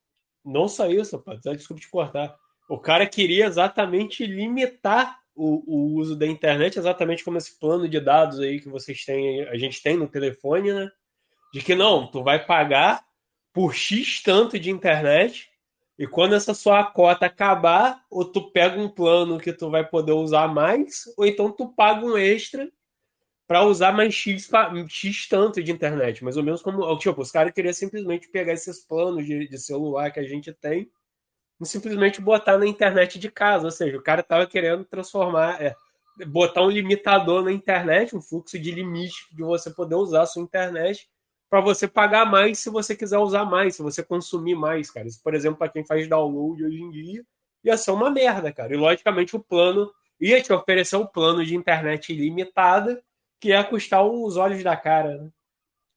[0.43, 2.35] não só isso, pá, tá, desculpa te cortar.
[2.69, 7.99] O cara queria exatamente limitar o, o uso da internet, exatamente como esse plano de
[7.99, 10.91] dados aí que vocês têm, a gente tem no telefone, né?
[11.53, 13.03] De que não, tu vai pagar
[13.53, 15.49] por X tanto de internet,
[15.97, 20.13] e quando essa sua cota acabar, ou tu pega um plano que tu vai poder
[20.13, 22.71] usar mais, ou então tu paga um extra
[23.47, 24.49] para usar mais X,
[24.89, 26.23] X tanto de internet.
[26.23, 26.97] Mais ou menos como.
[26.97, 30.89] Tipo, os caras queriam simplesmente pegar esses planos de, de celular que a gente tem
[31.61, 33.65] simplesmente botar na internet de casa.
[33.65, 35.61] Ou seja, o cara tava querendo transformar.
[35.61, 35.75] é,
[36.27, 40.43] botar um limitador na internet, um fluxo de limite de você poder usar a sua
[40.43, 41.09] internet
[41.49, 45.07] para você pagar mais se você quiser usar mais, se você consumir mais, cara.
[45.07, 47.23] Isso, por exemplo, para quem faz download hoje em dia,
[47.63, 48.73] ia ser uma merda, cara.
[48.73, 53.03] E logicamente o plano ia te oferecer um plano de internet ilimitada
[53.39, 55.29] que ia custar os olhos da cara, né?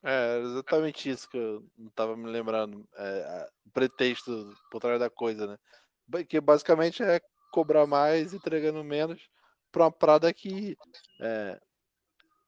[0.09, 2.88] É, exatamente isso que eu não tava me lembrando.
[2.94, 6.24] É, o pretexto por trás da coisa, né?
[6.24, 7.20] Que basicamente é
[7.52, 9.28] cobrar mais, entregando menos,
[9.72, 10.76] pra uma parada que
[11.20, 11.61] é,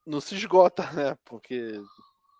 [0.07, 1.19] não se esgota, né?
[1.25, 1.73] Porque,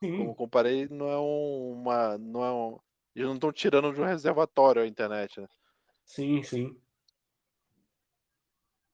[0.01, 2.17] como eu comparei, não é um- uma.
[2.17, 2.79] Não é um,
[3.15, 5.49] eles não estão tirando de um reservatório a internet, né?
[6.05, 6.81] Sim, sim.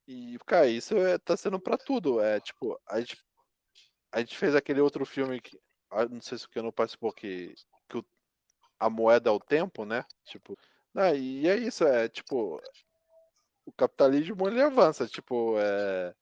[0.09, 2.21] E, cara, isso é, tá sendo pra tudo.
[2.21, 3.23] É tipo, a gente,
[4.11, 5.59] a gente fez aquele outro filme que.
[5.95, 7.55] Ah, Não sei se o não participou, que,
[7.89, 8.05] que o-
[8.79, 10.05] a moeda é o tempo, né?
[10.25, 10.57] Tipo.
[10.95, 12.61] ah, e é isso, é tipo.
[13.67, 16.15] O capitalismo ele avança, tipo, é.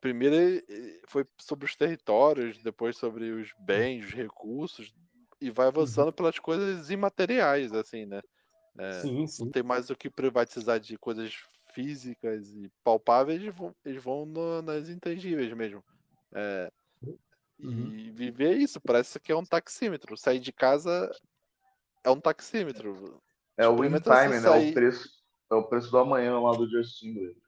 [0.00, 0.62] Primeiro
[1.08, 4.94] foi sobre os territórios, depois sobre os bens, os recursos,
[5.40, 8.20] e vai avançando pelas coisas imateriais, assim, né?
[8.78, 9.44] É, Sim, sim.
[9.44, 11.34] não tem mais o que privatizar de coisas
[11.72, 15.82] físicas e palpáveis, eles vão, eles vão no- nas intangíveis mesmo.
[16.34, 16.70] É,
[17.58, 17.92] Uhum.
[17.94, 20.16] E viver isso, parece que é um taxímetro.
[20.16, 21.10] Sair de casa
[22.02, 23.20] é um taxímetro.
[23.56, 24.50] É o in time, né?
[24.50, 25.08] sair- O preço,
[25.50, 27.40] é o preço do amanhã lá do Justin Timberlake.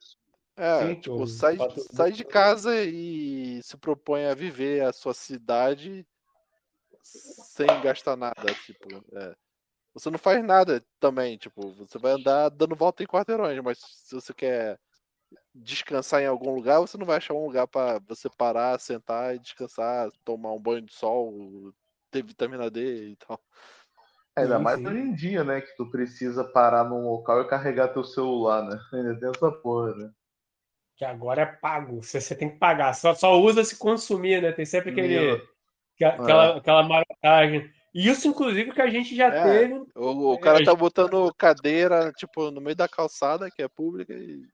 [0.56, 1.58] É, Sim, tipo, sai,
[1.92, 6.06] sai de casa e se propõe a viver a sua cidade
[7.02, 9.36] sem gastar nada, tipo, é.
[9.94, 14.14] Você não faz nada também, tipo, você vai andar dando volta em quarteirões, mas se
[14.14, 14.78] você quer
[15.56, 19.38] descansar em algum lugar, você não vai achar um lugar para você parar, sentar e
[19.38, 21.72] descansar, tomar um banho de sol,
[22.10, 23.40] ter vitamina D e tal.
[24.36, 25.60] Ainda Sim, mais hoje em dia, né?
[25.62, 28.78] Que tu precisa parar num local e carregar teu celular, né?
[28.92, 30.10] Ainda tem essa porra, né?
[30.96, 32.02] Que agora é pago.
[32.02, 32.94] Você, você tem que pagar.
[32.94, 34.52] Só, só usa se consumir, né?
[34.52, 35.40] Tem sempre aquele, Meu.
[35.96, 37.70] que- aquela, aquela marotagem.
[37.94, 39.42] E isso, inclusive, que a gente já É.
[39.42, 39.74] teve.
[39.94, 43.62] O, o É, cara a tá gente- botando cadeira, tipo, no meio da calçada, que
[43.62, 44.46] é pública, e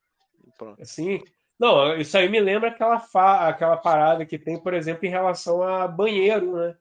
[0.65, 0.83] pronto.
[0.83, 1.21] Assim.
[1.59, 3.49] Não, isso aí me lembra aquela, fa...
[3.49, 6.77] aquela parada que tem, por exemplo, em relação a banheiro, né?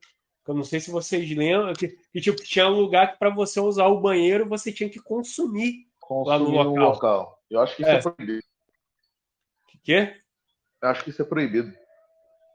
[0.48, 3.60] Eu não sei se vocês lembram, que, que tipo, tinha um lugar que para você
[3.60, 5.86] usar o banheiro você tinha que consumir.
[6.26, 6.92] Lá no Consumir no local.
[6.94, 7.40] local.
[7.50, 7.96] Eu acho que isso É.
[7.96, 8.44] é, proibido.
[9.84, 10.16] Quê?
[10.82, 11.74] Eu acho que isso é proibido.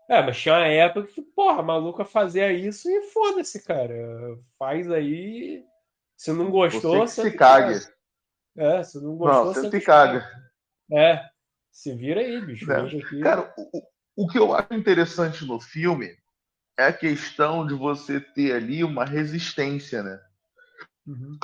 [0.08, 3.94] É, mas tinha uma época que, porra, maluca fazia isso e foda-se, cara.
[4.58, 5.64] Faz aí.
[6.16, 7.94] Se não gostou, Você que senta se casa.
[8.56, 10.20] É, se não gostou, Não, você casa.
[10.20, 10.45] caga.
[10.92, 11.20] É,
[11.70, 12.70] se vira aí, bicho.
[12.70, 13.22] É.
[13.22, 13.82] Cara, o,
[14.24, 16.16] o- que eu acho interessante no filme
[16.78, 20.18] é a questão de você ter ali uma resistência, né?
[21.06, 21.38] Uhum.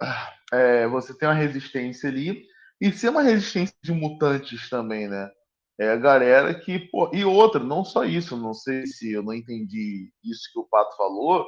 [0.00, 2.44] Ah, É, você tem uma resistência ali
[2.80, 5.30] e ser uma resistência de mutantes também, né?
[5.78, 6.78] É a galera que.
[6.90, 10.64] Pô, e outra, não só isso, não sei se eu não entendi isso que o
[10.68, 11.46] Pato falou,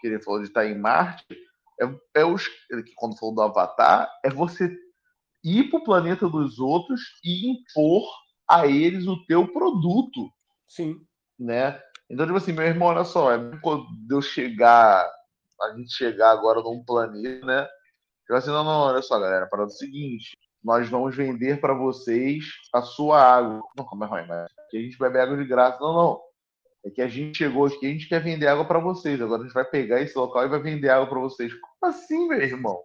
[0.00, 1.24] que ele falou de estar em Marte.
[1.80, 4.68] É, é os, que quando falou do Avatar, é você
[5.44, 8.04] ir para o planeta dos outros e impor
[8.48, 10.30] a eles o teu produto.
[10.68, 10.96] Sim.
[11.38, 11.80] Né?
[12.10, 15.10] Então, tipo assim, meu irmão, olha só, é quando eu chegar,
[15.60, 17.68] a gente chegar agora num planeta, né?
[18.28, 22.44] Eu assim, não, não, olha só, galera, para o seguinte, nós vamos vender para vocês
[22.72, 23.62] a sua água.
[23.76, 25.78] Não, como é ruim, mas aqui a gente bebe água de graça.
[25.80, 26.20] Não, não.
[26.84, 29.20] É que a gente chegou aqui, a gente quer vender água para vocês.
[29.20, 31.52] Agora a gente vai pegar esse local e vai vender água para vocês.
[31.52, 32.82] Como assim, meu irmão?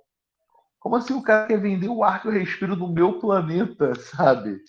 [0.79, 4.59] Como assim o cara quer vender o ar que eu respiro no meu planeta, sabe?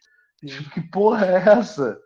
[0.44, 2.00] Tipo, que porra é essa?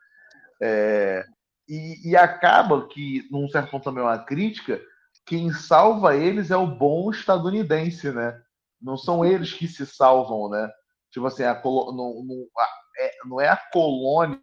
[0.61, 1.25] É...
[1.69, 4.81] E, e acaba que, num certo ponto também é uma crítica,
[5.25, 8.41] quem salva eles é o bom estadunidense, né?
[8.81, 10.69] Não são eles que se salvam, né?
[11.11, 11.93] Tipo assim, a colo...
[11.93, 12.47] não, não,
[12.99, 14.41] é, não é a colônia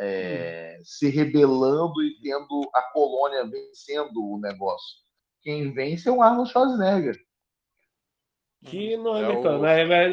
[0.00, 4.96] é, se rebelando e tendo a colônia vencendo o negócio.
[5.42, 7.16] Quem vence é o Arnold Schwarzenegger.
[8.64, 9.60] Que não é, é o...
[9.60, 10.12] mas, mas,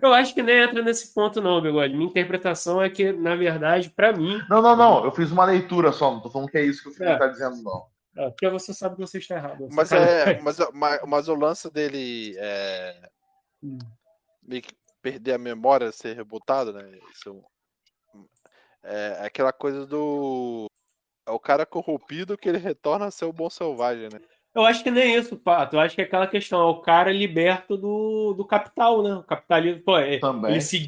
[0.00, 1.94] eu acho que nem entra nesse ponto, não, Bigode.
[1.94, 4.40] Minha interpretação é que, na verdade, para mim.
[4.48, 5.04] Não, não, não.
[5.04, 7.18] Eu fiz uma leitura só, não tô falando que é isso que o filme é.
[7.18, 7.86] tá dizendo, não.
[8.16, 9.68] É, porque você sabe que você está errado.
[9.72, 13.10] Mas, é, mas, mas, mas, o lance dele é.
[13.62, 13.78] Hum.
[14.42, 16.98] Meio que perder a memória, ser rebutado, né?
[17.14, 17.42] Isso
[18.82, 20.66] é, é aquela coisa do.
[21.26, 24.20] É o cara corrompido que ele retorna a ser o bom selvagem, né?
[24.54, 25.76] Eu acho que nem isso, Pato.
[25.76, 29.14] Eu acho que é aquela questão, é o cara liberto do, do capital, né?
[29.14, 30.86] O capitalismo, pô, é, ele, se,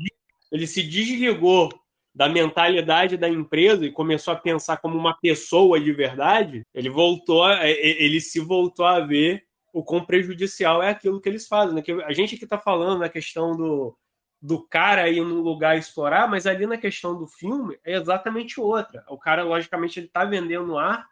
[0.52, 1.70] ele se desligou
[2.14, 7.50] da mentalidade da empresa e começou a pensar como uma pessoa de verdade, ele voltou,
[7.50, 11.74] ele se voltou a ver o quão prejudicial é aquilo que eles fazem.
[11.74, 11.82] Né?
[11.82, 13.96] Que a gente aqui está falando na questão do,
[14.40, 19.04] do cara ir num lugar explorar, mas ali na questão do filme é exatamente outra.
[19.08, 21.08] O cara, logicamente, ele está vendendo ar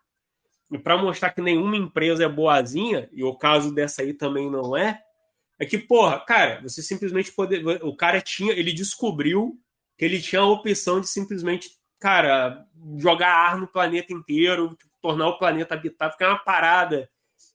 [0.73, 4.77] e para mostrar que nenhuma empresa é boazinha, e o caso dessa aí também não
[4.77, 5.01] é,
[5.59, 7.65] é que, porra, cara, você simplesmente poder.
[7.85, 8.53] O cara tinha.
[8.53, 9.57] Ele descobriu
[9.97, 11.71] que ele tinha a opção de simplesmente,
[12.01, 12.67] cara,
[12.97, 17.09] jogar ar no planeta inteiro, tornar o planeta habitável, que é uma parada.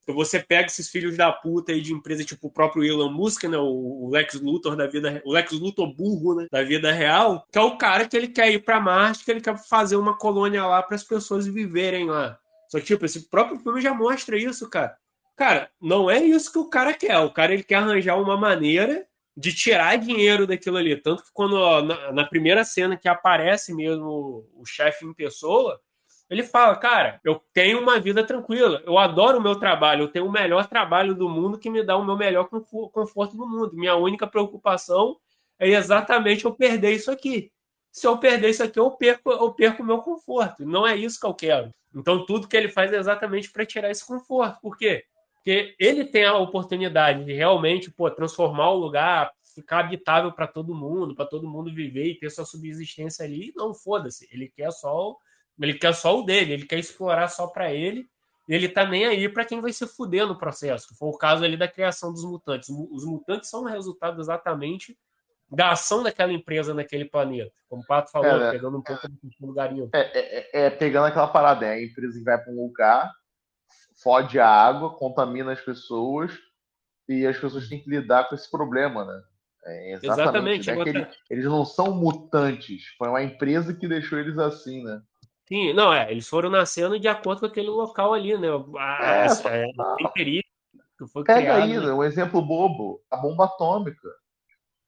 [0.04, 3.44] Então você pega esses filhos da puta aí de empresa, tipo o próprio Elon Musk,
[3.44, 3.58] né?
[3.58, 6.48] O Lex Luthor da vida, o Lex Luthor burro, né?
[6.50, 9.42] Da vida real, que é o cara que ele quer ir para Marte, que ele
[9.42, 12.40] quer fazer uma colônia lá para as pessoas viverem lá.
[12.70, 14.98] Só que, tipo, esse próprio filme já mostra isso, cara.
[15.36, 17.18] Cara, não é isso que o cara quer.
[17.20, 20.96] O cara ele quer arranjar uma maneira de tirar dinheiro daquilo ali.
[20.96, 25.80] Tanto que quando na, na, primeira cena que aparece mesmo o chefe em pessoa,
[26.28, 30.26] ele fala, cara, eu tenho uma vida tranquila, eu adoro o meu trabalho, eu tenho
[30.26, 33.76] o melhor trabalho do mundo que me dá o meu melhor conforto do mundo.
[33.76, 35.18] Minha única preocupação
[35.60, 37.52] é exatamente eu perder isso aqui.
[37.98, 40.64] Se eu perder isso aqui, eu perco, eu perco o meu conforto.
[40.64, 41.74] Não é isso que eu quero.
[41.96, 44.62] Então, tudo que ele faz é exatamente para tirar esse conforto.
[44.62, 45.04] Por quê?
[45.34, 50.76] Porque ele tem a oportunidade de realmente pô, transformar o lugar, ficar habitável para todo
[50.76, 53.52] mundo, para todo mundo viver e ter sua subsistência ali.
[53.56, 55.18] Não foda-se, ele quer só
[55.60, 58.08] ele quer só o dele, ele quer explorar só para ele.
[58.48, 60.96] Ele tá nem aí para quem vai se fuder no processo.
[61.00, 62.70] Foi o caso ali da criação dos mutantes.
[62.70, 64.96] Os mutantes são o resultado exatamente
[65.50, 67.52] da ação daquela empresa naquele planeta.
[67.70, 69.90] Como o Pato falou, é, pegando um pouco do lugarinho.
[69.94, 73.12] É, é, é, é, pegando aquela parada, é, a empresa vai para um lugar,
[74.02, 76.32] fode a água, contamina as pessoas
[77.08, 79.24] e as pessoas têm que lidar com esse problema, né?
[79.66, 80.70] É, exatamente.
[80.70, 80.94] exatamente.
[80.94, 81.02] Né?
[81.02, 85.02] Eles, eles, não são mutantes, foi uma empresa que deixou eles assim, né?
[85.48, 88.48] Sim, não, é, eles foram nascendo de acordo com aquele local ali, né?
[88.78, 90.12] A, é, a, a,
[90.98, 91.94] que foi Pega criado, aí, né?
[91.94, 94.10] um exemplo bobo, a bomba atômica.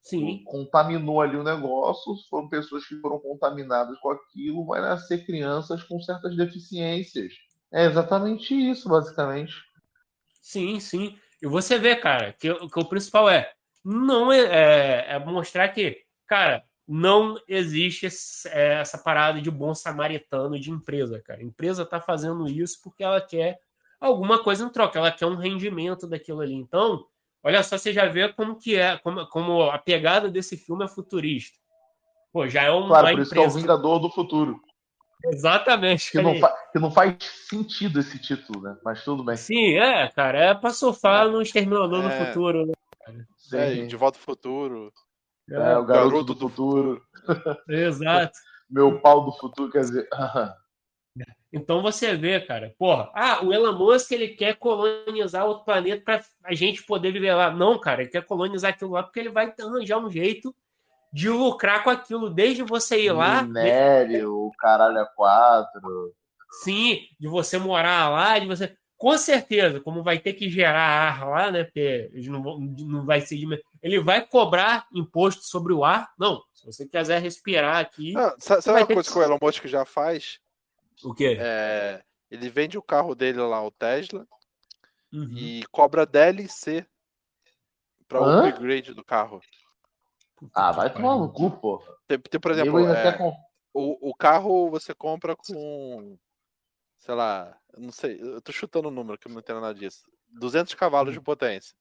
[0.01, 0.43] Sim.
[0.45, 5.99] Contaminou ali o negócio, foram pessoas que foram contaminadas com aquilo, vai nascer crianças com
[5.99, 7.33] certas deficiências.
[7.71, 9.53] É exatamente isso, basicamente.
[10.41, 11.17] Sim, sim.
[11.41, 16.03] E você vê, cara, que, que o principal é não é, é, é mostrar que,
[16.27, 21.39] cara, não existe esse, é, essa parada de bom samaritano de empresa, cara.
[21.39, 23.59] A empresa tá fazendo isso porque ela quer
[23.99, 26.55] alguma coisa em troca, ela quer um rendimento daquilo ali.
[26.55, 27.05] Então,
[27.43, 30.87] olha só, você já vê como que é, como, como a pegada desse filme é
[30.87, 31.57] futurista.
[32.31, 33.23] Pô, já é uma claro, por empresa...
[33.23, 34.59] isso que é o Vingador do Futuro.
[35.25, 36.11] Exatamente.
[36.11, 37.17] Que não, que não, faz
[37.49, 38.77] sentido esse título, né?
[38.83, 39.35] Mas tudo bem.
[39.35, 40.37] Sim, é, cara.
[40.37, 41.29] É pra surfar é.
[41.29, 42.07] no Exterminador é.
[42.07, 42.73] do Futuro, né?
[43.51, 44.93] É, de volta ao futuro.
[45.49, 47.01] É, é o garoto, garoto do, do, futuro.
[47.25, 47.57] futuro.
[47.67, 48.37] Exato.
[48.69, 50.07] Meu pau do futuro, quer dizer.
[51.51, 56.23] Então você vê, cara, porra, ah, o Elon Musk ele quer colonizar outro planeta para
[56.43, 57.51] a gente poder viver lá.
[57.51, 60.55] Não, cara, ele quer colonizar aquilo lá porque ele vai arranjar um jeito
[61.11, 63.41] de lucrar com aquilo, desde você ir lá.
[63.41, 66.13] Minério, o caralho a quatro.
[66.63, 68.75] Sim, de você morar lá, de você.
[68.95, 71.63] Com certeza, como vai ter que gerar ar lá, né?
[71.63, 73.39] Porque não, não vai ser.
[73.81, 76.11] Ele vai cobrar imposto sobre o ar.
[76.19, 78.13] Não, se você quiser respirar aqui.
[78.15, 79.13] Ah, sabe uma coisa que...
[79.13, 80.39] que o Elon Musk já faz?
[81.03, 81.37] O quê?
[81.39, 84.27] É, ele vende o carro dele lá, o Tesla,
[85.11, 85.37] uhum.
[85.37, 86.85] e cobra DLC
[88.07, 89.41] para o upgrade do carro.
[90.53, 91.83] Ah, vai tomar no cu, pô.
[92.07, 93.35] Tem, tem, por exemplo, é, com...
[93.73, 96.17] o, o carro você compra com,
[96.97, 99.77] sei lá, não sei, eu tô chutando o um número que eu não entendo nada
[99.77, 100.03] disso.
[100.29, 101.23] 200 cavalos de hum.
[101.23, 101.75] potência.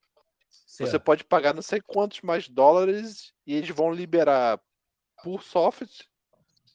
[0.49, 0.91] Certo.
[0.91, 4.61] Você pode pagar não sei quantos mais dólares e eles vão liberar
[5.23, 5.89] por software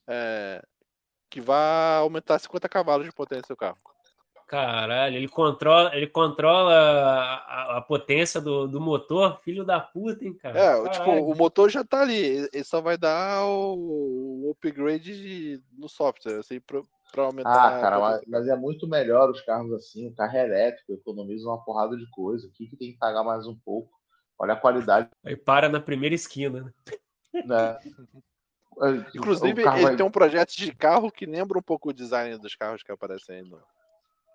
[0.08, 0.64] é,
[1.34, 3.80] que vai aumentar 50 cavalos de potência do carro.
[4.48, 10.36] Caralho, ele controla, ele controla a, a potência do, do motor, filho da puta, hein,
[10.36, 10.60] cara?
[10.60, 15.64] É, tipo, o motor já tá ali, ele só vai dar o, o upgrade de,
[15.76, 17.78] no software, assim, pra, pra aumentar.
[17.78, 21.48] Ah, cara, mas, mas, é muito melhor os carros assim, o carro é elétrico, economiza
[21.48, 23.90] uma porrada de coisa, aqui que tem que pagar mais um pouco.
[24.38, 25.10] Olha a qualidade.
[25.26, 26.62] Aí para na primeira esquina,
[27.34, 27.44] né?
[27.44, 27.80] né?
[29.16, 29.96] Inclusive, ele vai...
[29.96, 33.38] tem um projeto de carro que lembra um pouco o design dos carros que aparecem
[33.38, 33.62] aí no,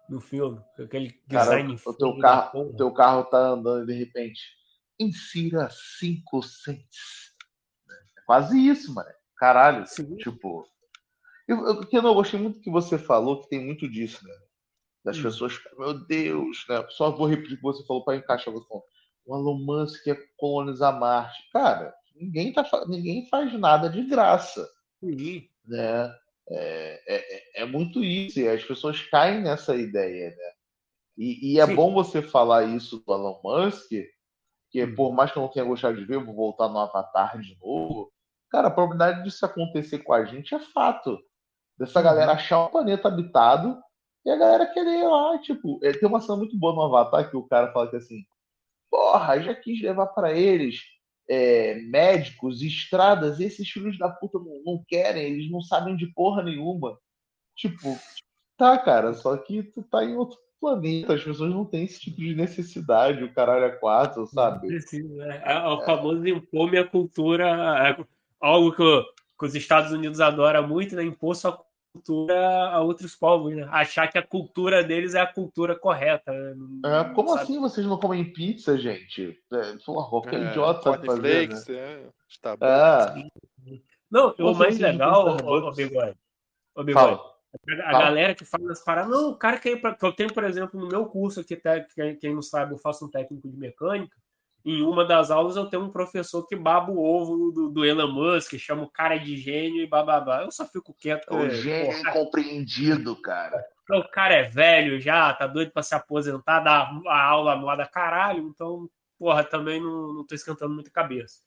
[0.08, 0.60] no filme.
[0.78, 4.40] Aquele design Cara, o teu carro, o teu carro tá andando e de repente
[4.98, 7.34] insira 5 cents.
[8.16, 9.08] É quase isso, mano.
[9.36, 9.86] Caralho.
[9.86, 10.16] Sim.
[10.16, 10.66] Tipo.
[11.46, 14.34] Eu, eu, eu não gostei muito que você falou, que tem muito disso, né?
[15.04, 15.22] Das hum.
[15.22, 16.84] pessoas, meu Deus, né?
[16.90, 18.84] Só vou repetir o que você falou para encaixar você falou,
[19.24, 21.38] o Elon Musk quer colonizar Marte.
[21.52, 24.68] Cara, ninguém, tá, ninguém faz nada de graça.
[25.00, 25.48] Sim.
[25.66, 26.14] Né?
[26.50, 30.52] É, é, é, muito isso, e as pessoas caem nessa ideia, né?
[31.16, 31.74] E, e é Sim.
[31.74, 33.90] bom você falar isso do Elon Musk,
[34.70, 34.94] que hum.
[34.94, 38.10] por mais que eu não tenha gostado de ver, vou voltar no Avatar de novo.
[38.50, 41.18] Cara, a probabilidade disso acontecer com a gente é fato.
[41.78, 43.78] Dessa galera achar um planeta habitado
[44.24, 47.30] e a galera querer ir lá, tipo, é, tem uma cena muito boa no Avatar
[47.30, 48.24] que o cara fala que assim,
[48.90, 50.80] porra, já quis levar para eles
[51.28, 56.42] é, médicos, estradas, esses filhos da puta não, não, querem, eles não sabem de porra
[56.42, 56.98] nenhuma.
[57.54, 57.98] Tipo,
[58.56, 62.16] tá, cara, só que tu tá em outro planeta, as pessoas não têm esse tipo
[62.16, 64.66] de necessidade, o caralho é quatro, sabe?
[64.66, 67.46] Precisa, é, é, o famoso impor minha cultura,
[67.86, 68.04] é
[68.40, 69.02] algo que,
[69.38, 71.04] que, os Estados Unidos adoram muito, né?
[71.04, 71.52] Impor sua
[71.92, 73.66] cultura a outros povos, né?
[73.70, 76.32] Achar que a cultura deles é a cultura correta.
[76.32, 76.80] Né?
[76.84, 77.42] É, como sabe?
[77.42, 79.38] assim vocês não comem pizza, gente?
[79.52, 81.76] É, porra, qualquer é, idiota fazer, flakes, né?
[81.76, 82.66] é, está bom.
[82.66, 83.30] É.
[84.10, 86.16] Não, o mais legal, ô, Bigode,
[86.74, 87.20] ô, Bigode,
[87.84, 90.88] a galera que fala as paradas, não, o cara que eu tenho, por exemplo, no
[90.88, 91.60] meu curso aqui,
[92.18, 94.16] quem não sabe, eu faço um técnico de mecânica,
[94.64, 98.12] em uma das aulas eu tenho um professor que baba o ovo do, do Elon
[98.12, 100.42] Musk, chama o cara de gênio e bababá.
[100.42, 101.32] Eu só fico quieto.
[101.32, 103.64] O gênio porra, incompreendido, cara.
[103.90, 108.46] O cara é velho já, tá doido pra se aposentar, dar a aula moda caralho,
[108.46, 108.86] então,
[109.18, 111.38] porra, também não, não tô esquentando muita cabeça.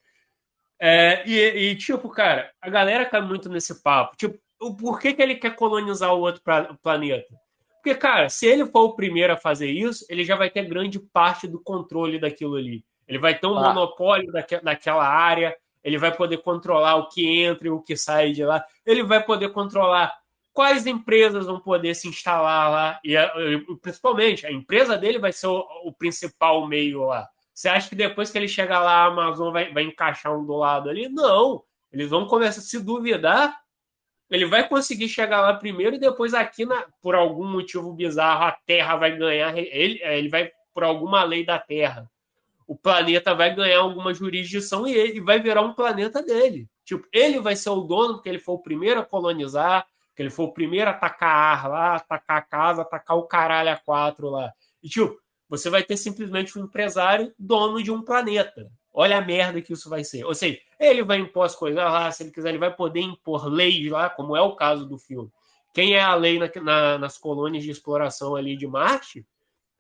[0.80, 4.18] É, e, e, tipo, cara, a galera cai muito nesse papo.
[4.18, 4.39] Tipo,
[4.80, 6.41] por que, que ele quer colonizar o outro
[6.82, 7.28] planeta?
[7.76, 10.99] Porque, cara, se ele for o primeiro a fazer isso, ele já vai ter grande
[10.99, 12.84] parte do controle daquilo ali.
[13.12, 13.74] Ele vai ter um ah.
[13.74, 15.53] monopólio daque, daquela área,
[15.84, 19.22] ele vai poder controlar o que entra e o que sai de lá, ele vai
[19.22, 20.18] poder controlar
[20.53, 25.47] quais empresas vão poder se instalar lá, e, e principalmente a empresa dele vai ser
[25.47, 27.28] o, o, principal meio lá.
[27.53, 30.55] Você acha que depois que ele chegar lá, a Amazon vai, vai encaixar um do
[30.55, 31.09] lado ali?
[31.09, 31.64] Não.
[31.91, 33.59] Eles vão começar a se duvidar.
[34.30, 38.57] Ele vai conseguir chegar lá primeiro e depois aqui, na, por algum motivo bizarro, a
[38.66, 39.57] Terra vai ganhar.
[39.57, 42.09] Ele, ele vai por alguma lei da Terra
[42.72, 46.69] o planeta vai ganhar alguma jurisdição e ele vai virar um planeta dele.
[46.86, 50.30] Tipo, ele vai ser o dono porque ele foi o primeiro a colonizar, que ele
[50.30, 54.30] foi o primeiro a atacar ar lá, atacar a casa, atacar o caralho a quatro
[54.30, 54.53] lá.
[54.82, 55.19] E, tipo,
[55.49, 58.72] você vai ter simplesmente um empresário dono de um planeta.
[58.93, 60.24] Olha a merda que isso vai ser.
[60.24, 63.47] Ou seja, ele vai impor as coisas lá, se ele quiser, ele vai poder impor
[63.47, 65.30] leis lá, como é o caso do filme.
[65.74, 69.26] Quem é a lei na, na, nas colônias de exploração ali de Marte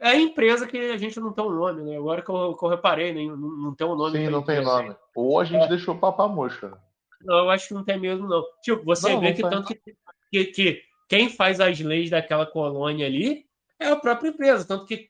[0.01, 1.95] é a empresa que a gente não tem um nome, né?
[1.95, 3.23] Agora que eu, que eu reparei, né?
[3.23, 4.17] não, não tem um nome.
[4.17, 4.95] Sim, não tem nome.
[5.15, 5.67] Ou a gente é.
[5.67, 6.75] deixou papar mosca.
[7.23, 8.43] Não, eu acho que não tem mesmo, não.
[8.63, 9.95] Tipo, você não, vê não que tanto que,
[10.31, 13.45] que, que, quem faz as leis daquela colônia ali
[13.79, 14.65] é a própria empresa.
[14.65, 15.07] Tanto que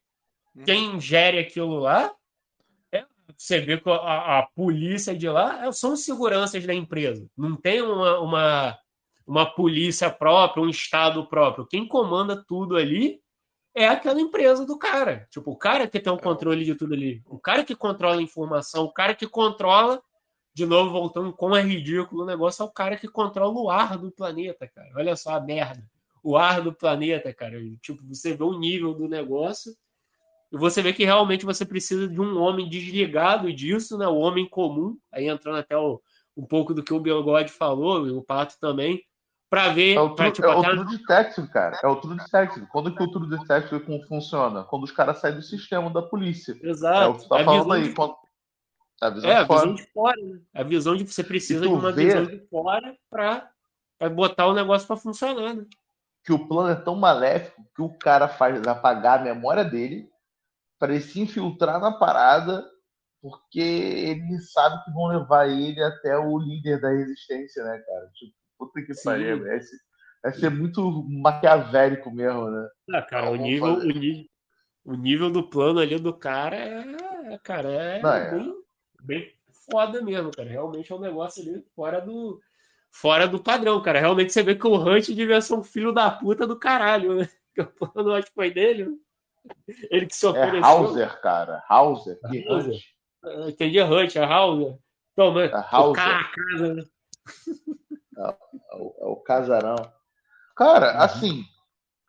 [0.53, 0.63] hum.
[0.65, 2.13] quem gere aquilo lá,
[2.91, 3.05] é,
[3.37, 7.25] você vê que a, a, polícia de lá é, são seguranças da empresa.
[7.37, 8.77] Não tem uma, uma
[9.25, 11.65] uma polícia própria, um estado próprio.
[11.65, 13.20] Quem comanda tudo ali
[13.73, 15.27] é aquela empresa do cara.
[15.29, 17.21] Tipo, o cara que tem o controle de tudo ali.
[17.25, 20.01] O cara que controla a informação, o cara que controla,
[20.53, 23.97] de novo, voltando como é ridículo o negócio, é o cara que controla o ar
[23.97, 24.89] do planeta, cara.
[24.95, 25.83] Olha só a merda.
[26.23, 27.57] O ar do planeta, cara.
[27.81, 29.75] Tipo, você vê o nível do negócio
[30.51, 34.05] e você vê que realmente você precisa de um homem desligado disso, né?
[34.07, 36.01] O homem comum, aí entrando até o,
[36.35, 39.01] um pouco do que o Biogod falou, e o Pato também,
[39.51, 39.95] para ver.
[39.97, 41.77] É o, tru, tipo, é o True Detective, cara.
[41.83, 42.65] É o True Detective.
[42.67, 44.63] Quando que o True Detective como funciona?
[44.63, 46.53] Quando os caras saem do sistema da polícia.
[46.63, 47.13] É o Exato.
[47.17, 47.83] que tu tá a falando visão aí.
[47.89, 48.15] de- Quando...
[49.01, 49.59] A visão É, de a fora.
[49.61, 50.39] visão de fora, né?
[50.53, 54.87] A visão de você precisa de uma vê- visão de fora para botar o negócio
[54.87, 55.65] para funcionar, né?
[56.23, 60.07] que o plano é tão maléfico que o cara faz apagar a memória dele
[60.79, 62.63] para ele se infiltrar na parada,
[63.19, 68.07] porque ele sabe que vão levar ele até o líder da resistência, né, cara?
[68.13, 68.33] Tipo,
[68.65, 69.37] puta que pariu.
[69.43, 69.77] Ser,
[70.23, 72.67] vai ser muito maquiavélico mesmo, né?
[72.93, 74.25] Ah, cara, o Vamos nível, o, nível,
[74.85, 78.31] o nível do plano ali do cara é, cara, é, Não, é.
[78.31, 78.55] Bem,
[79.03, 79.33] bem
[79.71, 80.49] foda mesmo, cara.
[80.49, 82.39] Realmente é um negócio ali fora do,
[82.91, 83.99] fora do padrão, cara.
[83.99, 87.29] Realmente você vê que o Hunt devia ser um filho da puta do caralho, né?
[87.53, 88.95] Que o plano acho que foi dele, né?
[89.89, 90.63] Ele que se É ofereceu.
[90.63, 91.61] Hauser, cara.
[91.67, 92.17] Hauser.
[92.29, 92.75] que Hauser.
[93.25, 93.49] Hunt.
[93.49, 94.77] Entendi, Hunt, a Hauser.
[95.17, 96.03] Toma, É Hauser.
[96.05, 96.83] tocar a casa, né?
[98.17, 99.75] É o, é o casarão.
[100.55, 100.99] Cara, Uhum.
[101.01, 101.43] assim,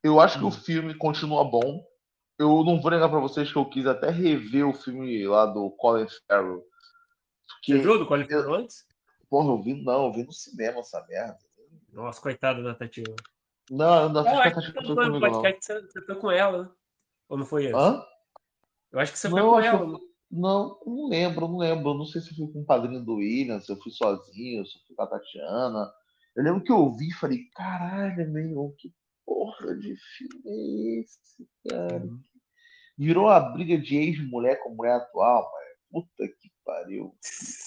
[0.02, 1.84] eu acho que o filme continua bom.
[2.38, 5.70] Eu não vou negar pra vocês que eu quis até rever o filme lá do
[5.72, 6.64] Colin Farrell.
[7.64, 8.84] Você viu do Colin Farrell antes?
[9.30, 11.38] porra, eu vi, não, eu vi no cinema essa merda.
[11.90, 13.14] Nossa, coitada da Tatiana.
[13.70, 15.20] Não, eu não acho que foi comigo, não.
[15.20, 16.70] podcast, você, você foi com ela, né?
[17.30, 17.74] Ou não foi esse?
[17.74, 18.02] Hã?
[18.90, 19.86] Eu acho que você foi Não, com acho que ela.
[19.86, 19.98] né?
[20.32, 21.90] Não, não lembro, não lembro.
[21.90, 24.64] Eu não sei se eu fui com o padrinho do William, se eu fui sozinho,
[24.64, 25.92] se eu fui com a Tatiana.
[26.34, 28.90] Eu lembro que eu ouvi e falei, caralho, meu, que
[29.26, 32.08] porra de filme é esse, cara?
[32.96, 36.06] Virou a briga de ex-mulher com mulher atual, mano.
[36.06, 37.14] Puta que pariu.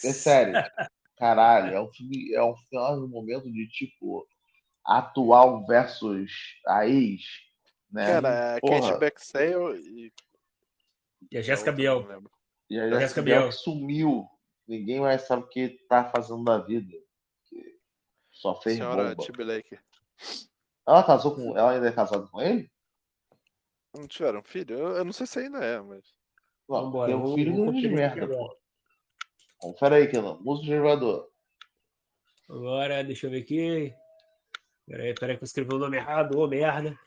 [0.04, 0.54] É sério.
[1.18, 4.28] Caralho, é um filme, é um final no momento de tipo
[4.84, 6.32] atual versus
[6.68, 7.22] a ex,
[7.92, 8.06] né?
[8.06, 8.82] Cara, Porra.
[8.82, 10.14] Kate Beckinsale e.
[11.32, 12.06] E a Jéssica Biel.
[12.70, 13.40] E a Jéssica Jéssica Biel.
[13.42, 14.30] Biel sumiu.
[14.68, 16.98] Ninguém mais sabe o que tá fazendo da vida.
[18.32, 19.24] Só fez Senhora bomba.
[19.24, 19.80] Timberlake.
[20.88, 21.58] Ela casou com.
[21.58, 22.70] Ela ainda é casada com ele?
[23.94, 24.78] Não tiveram filho?
[24.78, 26.04] Eu, eu não sei se ainda é, mas.
[26.68, 28.50] Não, Vambora, tem um filho vou de merda, agora.
[28.50, 28.58] pô.
[29.58, 30.38] Confere aí, Kenan.
[30.42, 31.32] Música de jogador.
[32.50, 33.96] Agora, deixa eu ver aqui.
[34.86, 36.38] Peraí, peraí que eu escrevi o nome errado.
[36.38, 36.98] Ô, merda.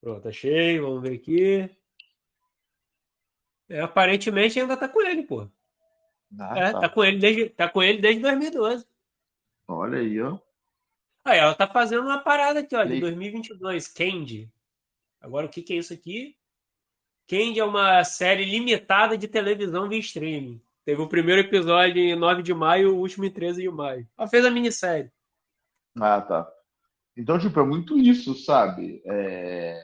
[0.00, 0.78] Pronto, achei.
[0.78, 1.76] Vamos ver aqui.
[3.68, 5.48] É, aparentemente ainda tá com ele, pô.
[6.38, 6.80] Ah, É, tá.
[6.80, 8.86] tá com ele desde, tá com ele desde 2012.
[9.68, 10.38] Olha aí, ó.
[11.24, 13.00] Aí, ela tá fazendo uma parada aqui, olha, Lei.
[13.00, 14.50] 2022, Candy.
[15.20, 16.36] Agora, o que que é isso aqui?
[17.26, 20.60] Candy é uma série limitada de televisão via streaming.
[20.84, 24.06] Teve o primeiro episódio em 9 de maio, o último em 13 de maio.
[24.18, 25.10] Ela fez a minissérie.
[25.98, 26.52] Ah, tá.
[27.16, 29.00] Então, tipo, é muito isso, sabe?
[29.06, 29.80] É,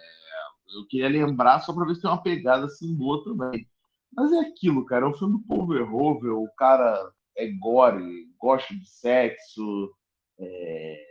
[0.75, 3.66] Eu queria lembrar só pra ver se tem uma pegada assim boa também.
[4.14, 5.05] Mas é aquilo, cara.
[5.07, 9.93] É um filme do Paul Verhoeven, o cara é gore, gosta de sexo,
[10.39, 11.05] é,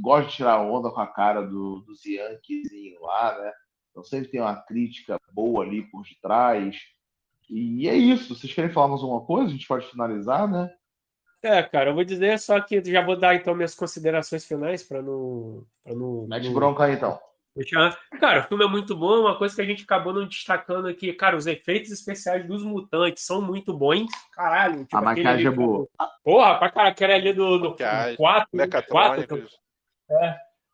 [0.00, 2.68] gosta de tirar onda com a cara do, dos Yankees
[3.00, 3.52] lá, né?
[3.90, 6.76] Então sempre tem uma crítica boa ali por detrás.
[7.48, 8.34] E é isso.
[8.34, 9.48] Vocês querem falar mais alguma coisa?
[9.48, 10.70] A gente pode finalizar, né?
[11.42, 15.00] É, cara, eu vou dizer só que já vou dar então minhas considerações finais para
[15.00, 17.18] não, pra não, Mete não- bronca aí, então.
[18.20, 19.20] Cara, o filme é muito bom.
[19.20, 23.24] Uma coisa que a gente acabou não destacando aqui, cara, os efeitos especiais dos mutantes
[23.24, 24.10] são muito bons.
[24.32, 25.88] Caralho, tipo, A aquele maquiagem é boa.
[26.22, 29.58] Porra, pra cara, aquele ali do, do Maquiagem, 4, 4, Mecatrônicos.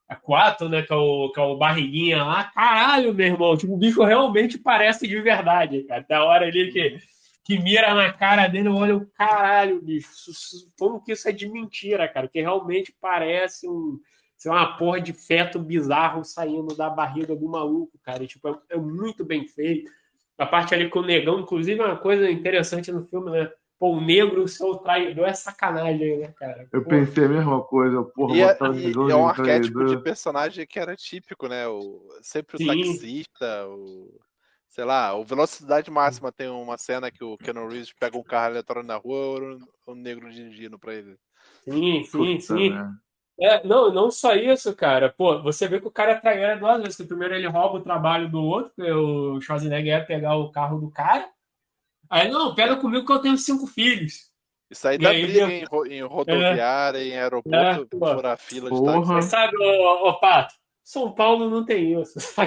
[0.09, 2.45] a 4, né, que é, o, que é o barriguinha lá.
[2.45, 6.05] Caralho, meu irmão, tipo, o bicho realmente parece de verdade, cara.
[6.09, 6.99] Da hora ali que,
[7.45, 10.09] que mira na cara dele, eu olho, caralho, bicho,
[10.79, 12.29] como que isso é de mentira, cara?
[12.29, 13.99] Que realmente parece um,
[14.43, 18.25] sei lá, uma porra de feto bizarro saindo da barriga do maluco, cara.
[18.25, 19.91] E, tipo, é, é muito bem feito.
[20.37, 23.53] A parte ali com o negão, inclusive, é uma coisa interessante no filme, né?
[23.79, 26.69] Pô, o negro ser o traidor é sacanagem, né, cara?
[26.73, 29.85] Eu Pô, pensei a mesma coisa, porra, E é, botar e- e é um arquétipo
[29.85, 31.69] de personagem que era típico, né?
[31.69, 32.67] O, sempre o Sim.
[32.67, 34.21] taxista, o.
[34.69, 38.47] Sei lá, o Velocidade Máxima tem uma cena que o Keanu Reeves pega um carro
[38.47, 41.17] aleatório na rua o, o negro dirigindo pra ele.
[41.63, 42.71] Sim, sim, Puta sim.
[42.71, 43.03] merda.
[43.43, 45.13] É, não, não só isso, cara.
[45.13, 46.97] Pô, você vê que o cara é traíra duas vezes.
[46.97, 50.91] Que primeiro ele rouba o trabalho do outro, o Schwarzenegger ia pegar o carro do
[50.91, 51.29] cara.
[52.09, 54.31] Aí, não, pega comigo que eu tenho cinco filhos.
[54.71, 55.65] Isso aí E dá aí, briga em,
[55.95, 58.07] em rodoviária, em aeroporto, É, pô.
[58.15, 58.93] furar fila de Porra.
[58.99, 59.13] táxi.
[59.13, 62.19] Mas sabe, ô, ô, Pato, São Paulo não tem isso.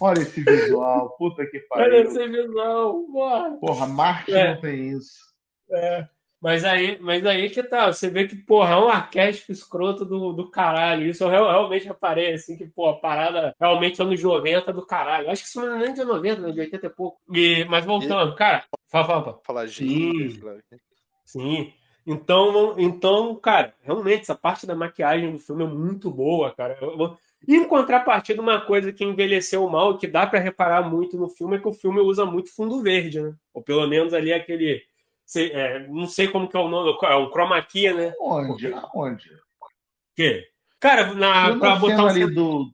[0.00, 2.02] Olha esse visual, puta que Olha pariu.
[2.04, 3.50] esse visual, porra.
[3.60, 4.54] Porra, Marte É.
[4.54, 5.12] não tem isso.
[5.72, 6.06] É,
[6.40, 10.32] mas aí, mas aí que tá, você vê que, porra, é um arquétipo escroto do,
[10.32, 11.06] do caralho.
[11.06, 15.30] Isso eu real- realmente reparei, assim, que, pô, a parada realmente anos 90 do caralho.
[15.30, 17.20] Acho que isso não é nem de 90, né, de 80 e pouco.
[17.32, 19.40] E, mas voltando, cara, fala, fala, fala.
[19.44, 20.40] Falar Sim.
[21.24, 21.72] Sim.
[22.06, 26.76] Então, então, cara, realmente, essa parte da maquiagem do filme é muito boa, cara.
[26.80, 27.16] Eu- eu-
[27.48, 31.58] Em contrapartida, uma coisa que envelheceu mal, que dá pra reparar muito no filme, é
[31.58, 33.34] que o filme usa muito fundo verde, né?
[33.54, 34.82] Ou pelo menos ali aquele.
[35.30, 38.12] Sei- é, não sei como que é o nome, é um chroma key, né?
[38.20, 38.72] Onde?
[38.72, 39.30] Aonde?
[40.16, 40.44] Que?
[40.80, 42.72] Cara, na, Eu pra não botar um ali do.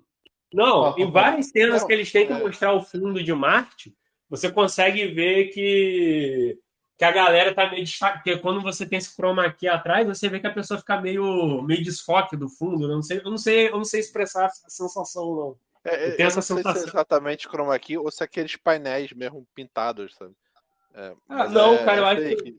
[0.54, 2.40] Não, Fala, em várias cenas Não, que eles tentam é.
[2.40, 3.94] mostrar o fundo de Marte,
[4.30, 6.58] você consegue ver que,
[6.96, 8.18] que a galera tá meio destacada.
[8.22, 11.60] Porque quando você tem esse chroma key atrás, você vê que a pessoa fica meio,
[11.62, 12.86] meio desfoque do fundo.
[12.88, 12.94] né?
[12.94, 15.56] Eu não sei, eu não sei, eu não sei expressar a sensação, não.
[15.84, 16.88] É, é, Eu eu tenho não essa sei se é sensação.
[16.88, 20.32] exatamente chroma key ou se é aqueles painéis mesmo pintados, sabe?
[20.96, 22.56] É, mas não, é- cara, eu é acho que-.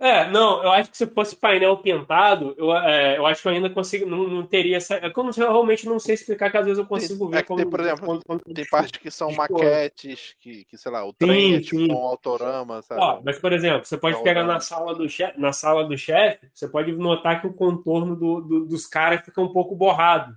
[0.00, 3.52] É, não, eu acho que se fosse painel pintado, eu, é, eu acho que eu
[3.52, 4.94] ainda consigo, não, não teria essa.
[4.94, 7.38] É como se eu realmente não sei explicar, que às vezes eu consigo Tem- ver
[7.38, 7.58] é que como.
[7.60, 11.12] tem, por exemplo, quando- quando- Tem partes que são maquetes, que, que, sei lá, o
[11.12, 11.90] trem é tipo sim.
[11.92, 13.00] um autorama, sabe?
[13.00, 14.52] Ó, mas, por exemplo, você pode Não, pegar não.
[14.52, 18.40] na sala do chefe, na sala do chefe, você pode notar que o contorno do-
[18.40, 20.32] do- dos caras fica um pouco borrado.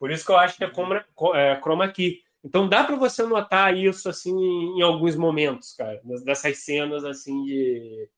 [0.00, 1.04] Por isso que eu acho que é, chroma,
[1.36, 2.22] é chroma key.
[2.46, 8.08] Então dá para você notar isso assim em alguns momentos, cara, dessas cenas assim de,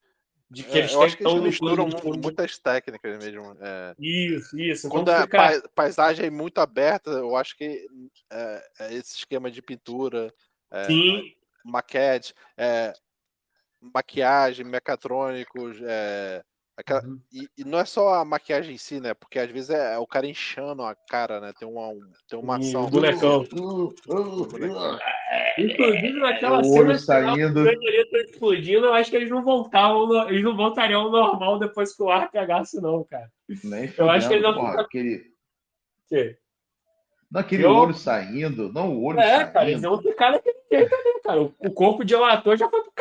[0.50, 3.56] de que É, eles eu acho que eles misturam muitas técnicas mesmo.
[3.58, 3.94] é.
[3.98, 4.86] Isso, isso.
[4.86, 7.86] Então Quando a fica- pai- paisagem é muito aberta, eu acho que
[8.30, 10.30] é, é esse esquema de pintura,
[10.70, 10.86] é,
[11.64, 12.92] maquete, é,
[13.80, 16.44] maquiagem, mecatrônicos, é,
[16.78, 17.20] aquela- Uhum.
[17.32, 19.12] e, e não é só a maquiagem em si, né?
[19.14, 21.52] Porque às vezes é, o cara inchando a cara, né?
[21.58, 22.84] Tem uma, um- tem uma ação.
[22.86, 23.44] o bonecão.
[23.52, 24.98] Uh, uh, uh.
[25.58, 27.60] Inclusive naquela O cena saindo.
[27.60, 31.94] o Grandireto explodindo, eu acho que eles não voltavam, eles não voltariam ao normal depois
[31.94, 33.28] que o ar pegasse, não, cara.
[33.64, 35.24] Nem Eu acho que ele fudendo, não porra, aquele,
[36.08, 36.36] Que?
[37.30, 39.96] não, aquele Eu- olho saindo, não o olho É, cara, eles saindo.
[39.96, 41.40] vão ficar daquele jeito ali, cara.
[41.42, 42.92] O- corpo de ator já foi pro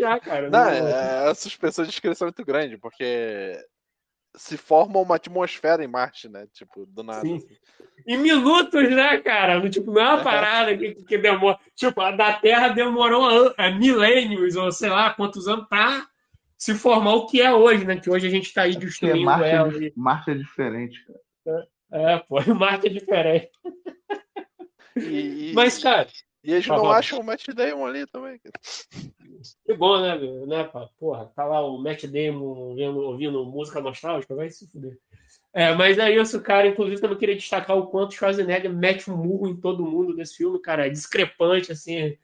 [0.00, 0.50] já, cara.
[0.50, 3.56] Não, Não- é, a suspensão de descrição é muito grande, porque
[4.36, 6.46] se forma uma atmosfera em Marte, né?
[6.52, 7.20] Tipo, do nada.
[7.22, 7.40] Sim.
[8.06, 9.68] Em minutos, né, cara?
[9.68, 10.24] Tipo, não é uma É.
[10.24, 11.58] parada que, que demora.
[11.74, 16.06] Tipo, a da Terra demorou é, milênios, ou sei lá quantos anos, pra
[16.56, 17.96] se formar o que é hoje, né?
[17.96, 19.68] Que hoje a gente tá aí Porque destruindo Marte é, ela.
[19.70, 21.04] dif- e- Marte é diferente,
[21.44, 21.68] cara.
[21.92, 23.50] É, pô, o Marte é diferente.
[24.96, 26.06] E, e- Mas, cara,
[26.42, 28.40] e eles não acham o Matt Damon ali também.
[29.64, 30.46] que bom, né, meu?
[30.46, 30.88] né, pá?
[30.98, 34.98] Porra, tá lá o Matt Damon vendo, ouvindo música nostálgica, vai se fuder.
[35.52, 36.68] É, mas é isso, cara.
[36.68, 40.36] Inclusive, também queria destacar o quanto o Schwarzenegger mete um murro em todo mundo desse
[40.36, 40.86] filme, cara.
[40.86, 42.16] É discrepante, assim.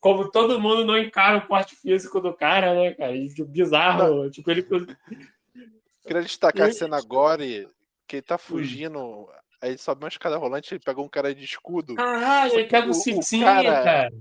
[0.00, 3.12] Como todo mundo não encara o porte físico do cara, né, cara?
[3.28, 4.30] Tipo, bizarro.
[4.30, 4.62] Tipo, ele.
[4.62, 7.68] Queria destacar a cena gore,
[8.06, 9.28] que ele tá fugindo,
[9.60, 11.94] aí ele sobe uma escada rolante e pegou um cara de escudo.
[11.94, 14.12] Caralho, ele pega o O- o Cicinha, cara- cara.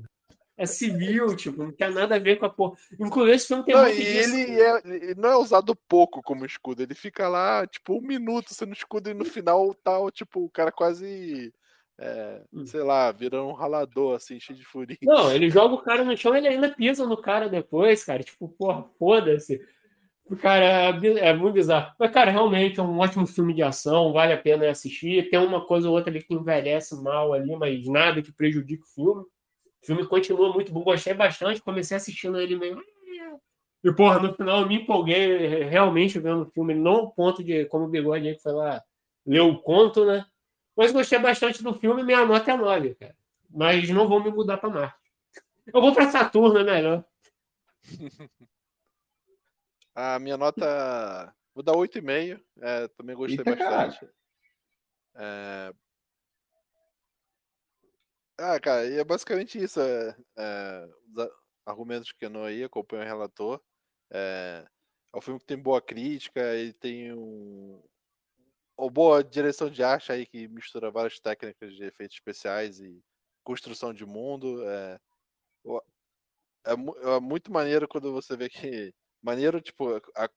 [0.60, 2.76] É civil, tipo, não tem nada a ver com a porra.
[3.00, 4.36] Inclusive, esse filme tem Não, muito e disso.
[4.36, 8.56] ele, é, ele não é usado pouco como escudo, ele fica lá, tipo, um minuto
[8.56, 11.54] sendo escudo e no final tá, tipo, o cara quase,
[12.00, 12.66] é, Hum.
[12.66, 14.98] sei lá, virando um ralador, assim, cheio de furinho.
[15.04, 18.24] Não, ele joga o cara no chão e ele ainda pisa no cara depois, cara.
[18.24, 19.62] Tipo, porra, foda-se.
[20.36, 21.94] Cara é, é muito bizarro.
[21.98, 25.30] Mas, cara, realmente é um ótimo filme de ação, vale a pena assistir.
[25.30, 28.88] Tem uma coisa ou outra ali que envelhece mal ali, mas nada que prejudique o
[28.88, 29.22] filme.
[29.22, 31.62] O filme continua muito bom, gostei bastante.
[31.62, 32.82] Comecei assistindo ele meio.
[33.84, 37.66] E, porra, no final eu me empolguei realmente vendo o filme, não ao ponto de,
[37.66, 38.84] como o Bigode aí que foi lá
[39.26, 40.26] ler o conto, né?
[40.76, 43.16] Mas gostei bastante do filme, minha nota é 9, cara.
[43.50, 44.98] Mas não vou me mudar pra Marte.
[45.74, 47.06] Eu vou pra Saturno, é melhor.
[50.00, 54.08] A minha nota, vou dar 8,5, é, também gostei Eita, bastante.
[55.16, 55.74] É...
[58.38, 59.82] Ah, cara, e é basicamente isso.
[59.82, 61.28] É, é, os
[61.66, 63.60] argumentos que eu não aí, acompanho o relator.
[64.12, 64.64] É,
[65.12, 67.84] é um filme que tem boa crítica, ele tem um,
[68.78, 73.04] uma boa direção de arte aí que mistura várias técnicas de efeitos especiais e
[73.44, 74.64] construção de mundo.
[74.64, 75.00] É,
[76.68, 76.74] é,
[77.16, 78.94] é muito maneiro quando você vê que.
[79.22, 80.30] Maneiro, tipo, a,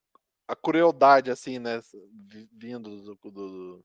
[0.49, 1.81] a crueldade, assim, né?
[2.29, 3.85] vi- Vindo do, do-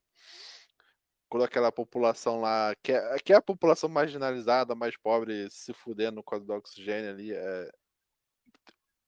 [1.30, 6.24] quando aquela população lá, que é, que é a população marginalizada, mais pobre, se fudendo
[6.24, 7.72] com do oxigênio ali, é,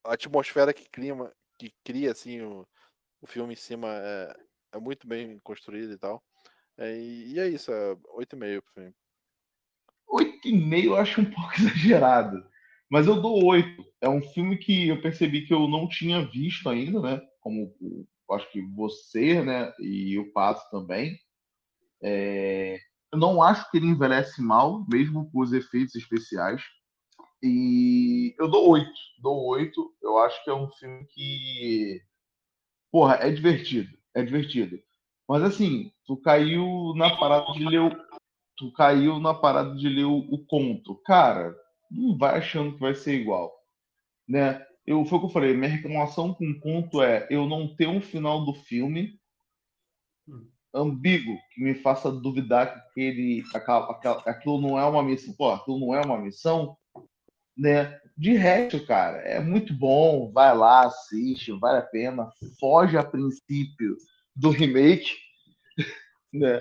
[0.04, 2.66] a atmosfera que, clima, que cria assim, o,
[3.22, 4.36] o filme em cima é,
[4.72, 6.22] é muito bem construído e tal.
[6.76, 8.94] É, e é isso, é 8,5 pro filme.
[10.08, 12.48] 8,5 eu acho um pouco exagerado.
[12.90, 13.84] Mas eu dou 8.
[14.00, 17.20] É um filme que eu percebi que eu não tinha visto ainda, né?
[17.40, 17.74] Como
[18.32, 19.72] acho que você, né?
[19.78, 21.18] E o Pato também.
[22.02, 22.78] É...
[23.12, 26.62] Eu não acho que ele envelhece mal, mesmo com os efeitos especiais.
[27.42, 28.90] E eu dou 8.
[29.20, 29.96] Dou 8.
[30.02, 32.02] Eu acho que é um filme que.
[32.90, 33.96] Porra, é divertido.
[34.14, 34.78] É divertido.
[35.28, 38.08] Mas assim, tu caiu na parada de ler o.
[38.56, 40.96] Tu caiu na parada de ler o, o conto.
[41.04, 41.54] Cara,
[41.90, 43.52] não vai achando que vai ser igual.
[44.26, 44.64] Né?
[44.86, 47.88] Eu, foi o que eu falei, minha reclamação com o conto é eu não ter
[47.88, 49.18] um final do filme
[50.74, 55.34] ambíguo que me faça duvidar que aquela, aquela, aquilo não é uma missão.
[55.34, 56.76] Pô, aquilo não é uma missão
[57.58, 57.98] né?
[58.16, 60.30] De resto, cara, é muito bom.
[60.32, 62.30] Vai lá, assiste, vale a pena.
[62.60, 63.96] Foge a princípio
[64.34, 65.10] do remake,
[66.32, 66.60] né?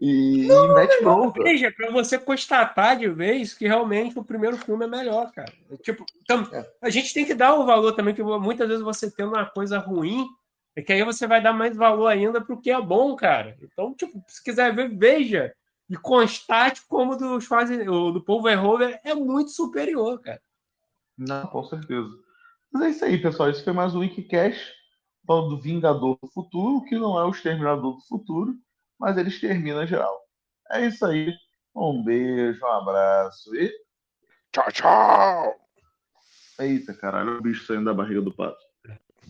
[0.00, 1.42] E, não, mete pronto.
[1.42, 5.52] Veja, para você constatar de vez que realmente o primeiro filme é melhor, cara.
[5.82, 6.68] Tipo, então, é.
[6.82, 9.78] a gente tem que dar o valor também, que muitas vezes você tendo uma coisa
[9.78, 10.26] ruim,
[10.74, 13.56] é que aí você vai dar mais valor ainda pro que é bom, cara.
[13.62, 15.52] Então, tipo, se quiser ver, veja
[15.88, 20.40] e constate como dos fazem, o do Paul Verhoeven é muito superior, cara.
[21.18, 22.08] Não, com certeza.
[22.72, 23.50] Mas é isso aí, pessoal.
[23.50, 24.72] Esse foi mais um Wikicast
[25.26, 28.56] falando do Vingador do Futuro, que não é o Exterminador do Futuro,
[29.00, 30.20] mas ele extermina geral.
[30.70, 31.32] É isso aí.
[31.74, 33.72] Um beijo, um abraço e.
[34.52, 35.54] Tchau, tchau!
[36.58, 38.58] Eita, caralho, o bicho saindo da barriga do pato.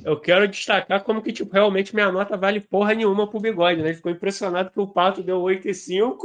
[0.05, 3.89] Eu quero destacar como que, tipo, realmente minha nota vale porra nenhuma pro bigode, né?
[3.89, 6.17] Ele ficou impressionado que o Pato deu 8,5,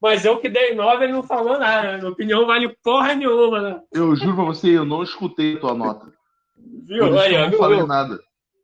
[0.00, 1.92] mas eu que dei 9, ele não falou nada.
[1.92, 1.98] Né?
[1.98, 3.82] Minha opinião vale porra nenhuma, né?
[3.92, 6.10] Eu juro pra você, eu não escutei a tua nota.
[6.56, 7.04] Viu?
[7.04, 8.18] Olha, eu não falei nada.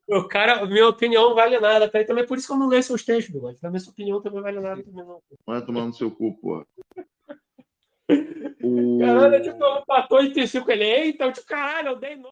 [0.06, 1.90] O cara, minha opinião vale nada?
[1.92, 3.60] E também por isso que eu não leio seus textos, bigode.
[3.60, 5.20] Também sua opinião também vale nada também não.
[5.46, 6.66] Vai tomar no seu cu, porra.
[8.62, 8.98] o...
[9.00, 12.22] Caralho, tipo, eu patou 85, ele, eita, eu tipo, caralho, eu dei 9.